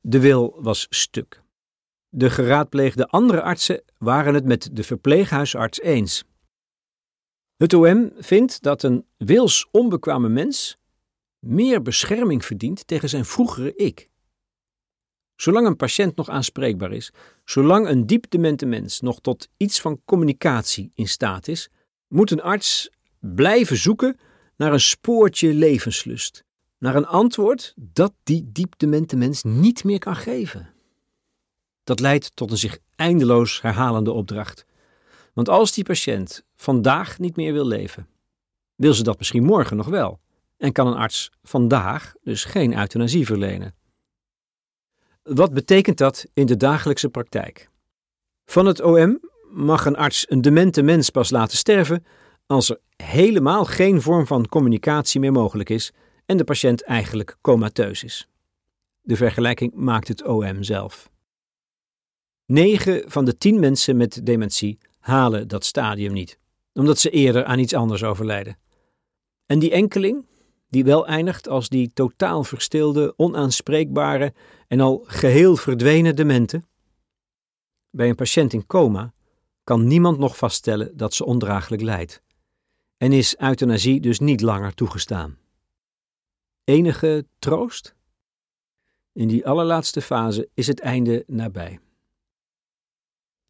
De 0.00 0.20
wil 0.20 0.62
was 0.62 0.86
stuk. 0.90 1.42
De 2.08 2.30
geraadpleegde 2.30 3.06
andere 3.06 3.42
artsen 3.42 3.82
waren 3.98 4.34
het 4.34 4.44
met 4.44 4.68
de 4.72 4.82
verpleeghuisarts 4.82 5.80
eens. 5.80 6.24
Het 7.56 7.74
OM 7.74 8.12
vindt 8.16 8.62
dat 8.62 8.82
een 8.82 9.06
wils 9.16 9.68
onbekwame 9.70 10.28
mens 10.28 10.78
meer 11.38 11.82
bescherming 11.82 12.44
verdient 12.44 12.86
tegen 12.86 13.08
zijn 13.08 13.24
vroegere 13.24 13.74
ik. 13.74 14.10
Zolang 15.34 15.66
een 15.66 15.76
patiënt 15.76 16.16
nog 16.16 16.28
aanspreekbaar 16.28 16.92
is, 16.92 17.12
zolang 17.44 17.88
een 17.88 18.06
diep 18.06 18.30
demente 18.30 18.66
mens 18.66 19.00
nog 19.00 19.20
tot 19.20 19.48
iets 19.56 19.80
van 19.80 20.02
communicatie 20.04 20.90
in 20.94 21.08
staat 21.08 21.48
is, 21.48 21.70
moet 22.08 22.30
een 22.30 22.42
arts 22.42 22.90
blijven 23.18 23.76
zoeken 23.76 24.18
naar 24.56 24.72
een 24.72 24.80
spoortje 24.80 25.54
levenslust, 25.54 26.44
naar 26.82 26.94
een 26.94 27.06
antwoord 27.06 27.74
dat 27.76 28.12
die 28.22 28.52
diepdemente 28.52 29.16
mens 29.16 29.42
niet 29.42 29.84
meer 29.84 29.98
kan 29.98 30.16
geven. 30.16 30.70
Dat 31.84 32.00
leidt 32.00 32.36
tot 32.36 32.50
een 32.50 32.58
zich 32.58 32.78
eindeloos 32.96 33.60
herhalende 33.60 34.12
opdracht. 34.12 34.66
Want 35.32 35.48
als 35.48 35.72
die 35.72 35.84
patiënt 35.84 36.44
vandaag 36.54 37.18
niet 37.18 37.36
meer 37.36 37.52
wil 37.52 37.66
leven, 37.66 38.08
wil 38.74 38.94
ze 38.94 39.02
dat 39.02 39.18
misschien 39.18 39.44
morgen 39.44 39.76
nog 39.76 39.86
wel. 39.86 40.20
En 40.56 40.72
kan 40.72 40.86
een 40.86 40.96
arts 40.96 41.30
vandaag 41.42 42.14
dus 42.22 42.44
geen 42.44 42.78
euthanasie 42.78 43.26
verlenen. 43.26 43.74
Wat 45.22 45.52
betekent 45.52 45.98
dat 45.98 46.26
in 46.34 46.46
de 46.46 46.56
dagelijkse 46.56 47.08
praktijk? 47.08 47.70
Van 48.44 48.66
het 48.66 48.80
OM 48.80 49.20
mag 49.50 49.84
een 49.84 49.96
arts 49.96 50.30
een 50.30 50.40
demente 50.40 50.82
mens 50.82 51.10
pas 51.10 51.30
laten 51.30 51.56
sterven 51.56 52.04
als 52.46 52.70
er 52.70 52.80
helemaal 52.96 53.64
geen 53.64 54.02
vorm 54.02 54.26
van 54.26 54.48
communicatie 54.48 55.20
meer 55.20 55.32
mogelijk 55.32 55.70
is 55.70 55.92
en 56.32 56.38
de 56.38 56.44
patiënt 56.44 56.82
eigenlijk 56.82 57.36
comateus 57.40 58.04
is. 58.04 58.28
De 59.00 59.16
vergelijking 59.16 59.74
maakt 59.74 60.08
het 60.08 60.24
OM 60.24 60.62
zelf. 60.62 61.10
9 62.46 63.02
van 63.06 63.24
de 63.24 63.36
10 63.36 63.60
mensen 63.60 63.96
met 63.96 64.26
dementie 64.26 64.78
halen 64.98 65.48
dat 65.48 65.64
stadium 65.64 66.12
niet, 66.12 66.38
omdat 66.72 66.98
ze 66.98 67.10
eerder 67.10 67.44
aan 67.44 67.58
iets 67.58 67.74
anders 67.74 68.02
overlijden. 68.02 68.58
En 69.46 69.58
die 69.58 69.70
enkeling, 69.70 70.26
die 70.68 70.84
wel 70.84 71.06
eindigt 71.06 71.48
als 71.48 71.68
die 71.68 71.90
totaal 71.94 72.44
verstilde, 72.44 73.14
onaanspreekbare 73.16 74.34
en 74.68 74.80
al 74.80 75.04
geheel 75.06 75.56
verdwenen 75.56 76.16
demente. 76.16 76.62
Bij 77.90 78.08
een 78.08 78.14
patiënt 78.14 78.52
in 78.52 78.66
coma 78.66 79.12
kan 79.64 79.86
niemand 79.86 80.18
nog 80.18 80.36
vaststellen 80.36 80.96
dat 80.96 81.14
ze 81.14 81.24
ondraaglijk 81.24 81.82
lijdt 81.82 82.22
en 82.96 83.12
is 83.12 83.36
euthanasie 83.38 84.00
dus 84.00 84.18
niet 84.18 84.40
langer 84.40 84.74
toegestaan. 84.74 85.40
Enige 86.64 87.26
troost? 87.38 87.94
In 89.12 89.28
die 89.28 89.46
allerlaatste 89.46 90.00
fase 90.00 90.48
is 90.54 90.66
het 90.66 90.80
einde 90.80 91.24
nabij. 91.26 91.80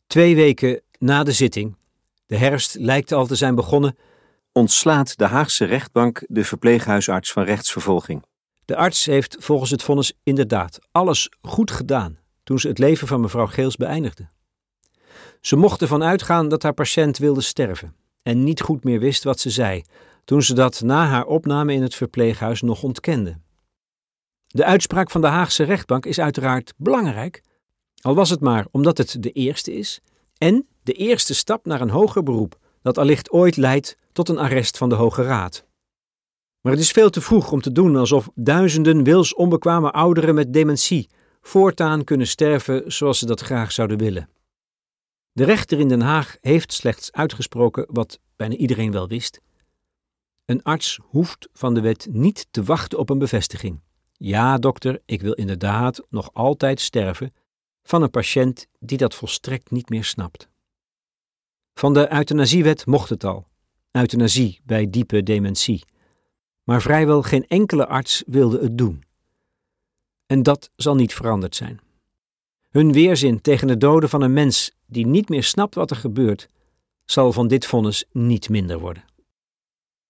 Twee 0.07 0.35
weken 0.35 0.81
na 0.99 1.23
de 1.23 1.33
zitting, 1.33 1.77
de 2.27 2.37
herfst 2.37 2.75
lijkt 2.75 3.13
al 3.13 3.27
te 3.27 3.35
zijn 3.35 3.55
begonnen, 3.55 3.97
ontslaat 4.53 5.19
de 5.19 5.25
Haagse 5.25 5.65
rechtbank 5.65 6.25
de 6.29 6.45
verpleeghuisarts 6.45 7.33
van 7.33 7.45
rechtsvervolging. 7.45 8.23
De 8.65 8.77
arts 8.77 9.05
heeft 9.05 9.37
volgens 9.39 9.71
het 9.71 9.83
vonnis 9.83 10.13
inderdaad 10.23 10.79
alles 10.91 11.31
goed 11.43 11.71
gedaan 11.71 12.19
toen 12.43 12.59
ze 12.59 12.69
het 12.69 12.79
leven 12.79 13.07
van 13.07 13.21
mevrouw 13.21 13.47
Geels 13.47 13.77
beëindigde. 13.77 14.29
Ze 15.41 15.57
mocht 15.57 15.81
ervan 15.81 16.03
uitgaan 16.03 16.49
dat 16.49 16.63
haar 16.63 16.75
patiënt 16.75 17.19
wilde 17.19 17.41
sterven 17.41 17.97
en 18.23 18.45
niet 18.45 18.61
goed 18.61 18.85
meer 18.85 18.99
wist 18.99 19.25
wat 19.25 19.41
ze 19.41 19.51
zei, 19.51 19.85
toen 20.25 20.43
ze 20.43 20.55
dat 20.55 20.81
na 20.81 21.07
haar 21.07 21.27
opname 21.27 21.73
in 21.73 21.83
het 21.83 21.95
verpleeghuis 21.95 22.63
nog 22.63 22.83
ontkende. 22.83 23.41
De 24.47 24.65
uitspraak 24.65 25.11
van 25.11 25.21
de 25.21 25.27
Haagse 25.27 25.63
rechtbank 25.63 26.07
is 26.07 26.21
uiteraard 26.21 26.75
belangrijk, 26.77 27.43
al 28.01 28.15
was 28.15 28.31
het 28.31 28.41
maar 28.41 28.67
omdat 28.71 28.99
het 28.99 29.17
de 29.23 29.31
eerste 29.31 29.75
is 29.75 30.01
en 30.39 30.67
de 30.83 30.93
eerste 30.93 31.35
stap 31.35 31.67
naar 31.67 31.81
een 31.81 31.91
hoger 31.91 32.23
beroep, 32.23 32.59
dat 32.83 32.99
allicht 32.99 33.31
ooit 33.31 33.57
leidt 33.57 33.97
tot 34.13 34.29
een 34.29 34.39
arrest 34.39 34.79
van 34.79 34.89
de 34.89 34.95
Hoge 34.95 35.23
Raad. 35.23 35.65
Maar 36.61 36.73
het 36.73 36.81
is 36.81 36.91
veel 36.91 37.11
te 37.11 37.21
vroeg 37.21 37.53
om 37.53 37.61
te 37.61 37.73
doen 37.73 37.97
alsof 37.97 38.29
duizenden 38.35 39.05
wilsonbekwame 39.05 39.91
ouderen 39.91 40.35
met 40.35 40.53
dementie 40.53 41.09
voortaan 41.41 42.05
kunnen 42.05 42.27
sterven 42.27 42.93
zoals 42.93 43.19
ze 43.19 43.27
dat 43.27 43.41
graag 43.41 43.73
zouden 43.73 43.99
willen. 43.99 44.29
De 45.33 45.45
rechter 45.45 45.79
in 45.79 45.89
Den 45.89 46.01
Haag 46.01 46.37
heeft 46.41 46.73
slechts 46.73 47.13
uitgesproken 47.13 47.87
wat 47.91 48.19
bijna 48.37 48.55
iedereen 48.55 48.93
wel 48.93 49.09
wist. 49.09 49.41
Een 50.45 50.63
arts 50.63 50.99
hoeft 51.03 51.49
van 51.53 51.75
de 51.75 51.81
wet 51.81 52.09
niet 52.11 52.47
te 52.51 52.63
wachten 52.63 52.99
op 52.99 53.11
een 53.11 53.19
bevestiging. 53.19 53.81
Ja, 54.13 54.59
dokter, 54.59 55.03
ik 55.05 55.21
wil 55.21 55.33
inderdaad 55.33 56.03
nog 56.09 56.31
altijd 56.33 56.81
sterven 56.81 57.35
van 57.83 58.03
een 58.03 58.11
patiënt 58.11 58.67
die 58.79 58.99
dat 58.99 59.15
volstrekt 59.15 59.71
niet 59.71 59.89
meer 59.89 60.05
snapt. 60.05 60.49
Van 61.75 61.95
de 61.95 62.13
euthanasiewet 62.13 62.87
mocht 62.87 63.09
het 63.09 63.25
al. 63.25 63.47
Euthanasie 63.91 64.61
bij 64.65 64.91
diepe 64.91 65.23
dementie. 65.23 65.85
Maar 66.63 66.83
vrijwel 66.83 67.23
geen 67.23 67.47
enkele 67.47 67.87
arts 67.87 68.23
wilde 68.27 68.59
het 68.61 68.79
doen. 68.79 69.05
En 70.27 70.43
dat 70.43 70.71
zal 70.77 70.95
niet 70.95 71.15
veranderd 71.15 71.57
zijn. 71.57 71.81
Hun 72.71 72.93
weerzin 72.93 73.41
tegen 73.41 73.67
de 73.67 73.77
doden 73.77 74.09
van 74.09 74.23
een 74.23 74.33
mens 74.33 74.73
die 74.87 75.07
niet 75.07 75.29
meer 75.29 75.45
snapt 75.45 75.75
wat 75.75 75.91
er 75.91 75.97
gebeurt, 75.97 76.49
zal 77.05 77.33
van 77.33 77.49
dit 77.49 77.67
vonnis 77.67 78.05
niet 78.13 78.49
minder 78.49 78.79
worden. 78.79 79.05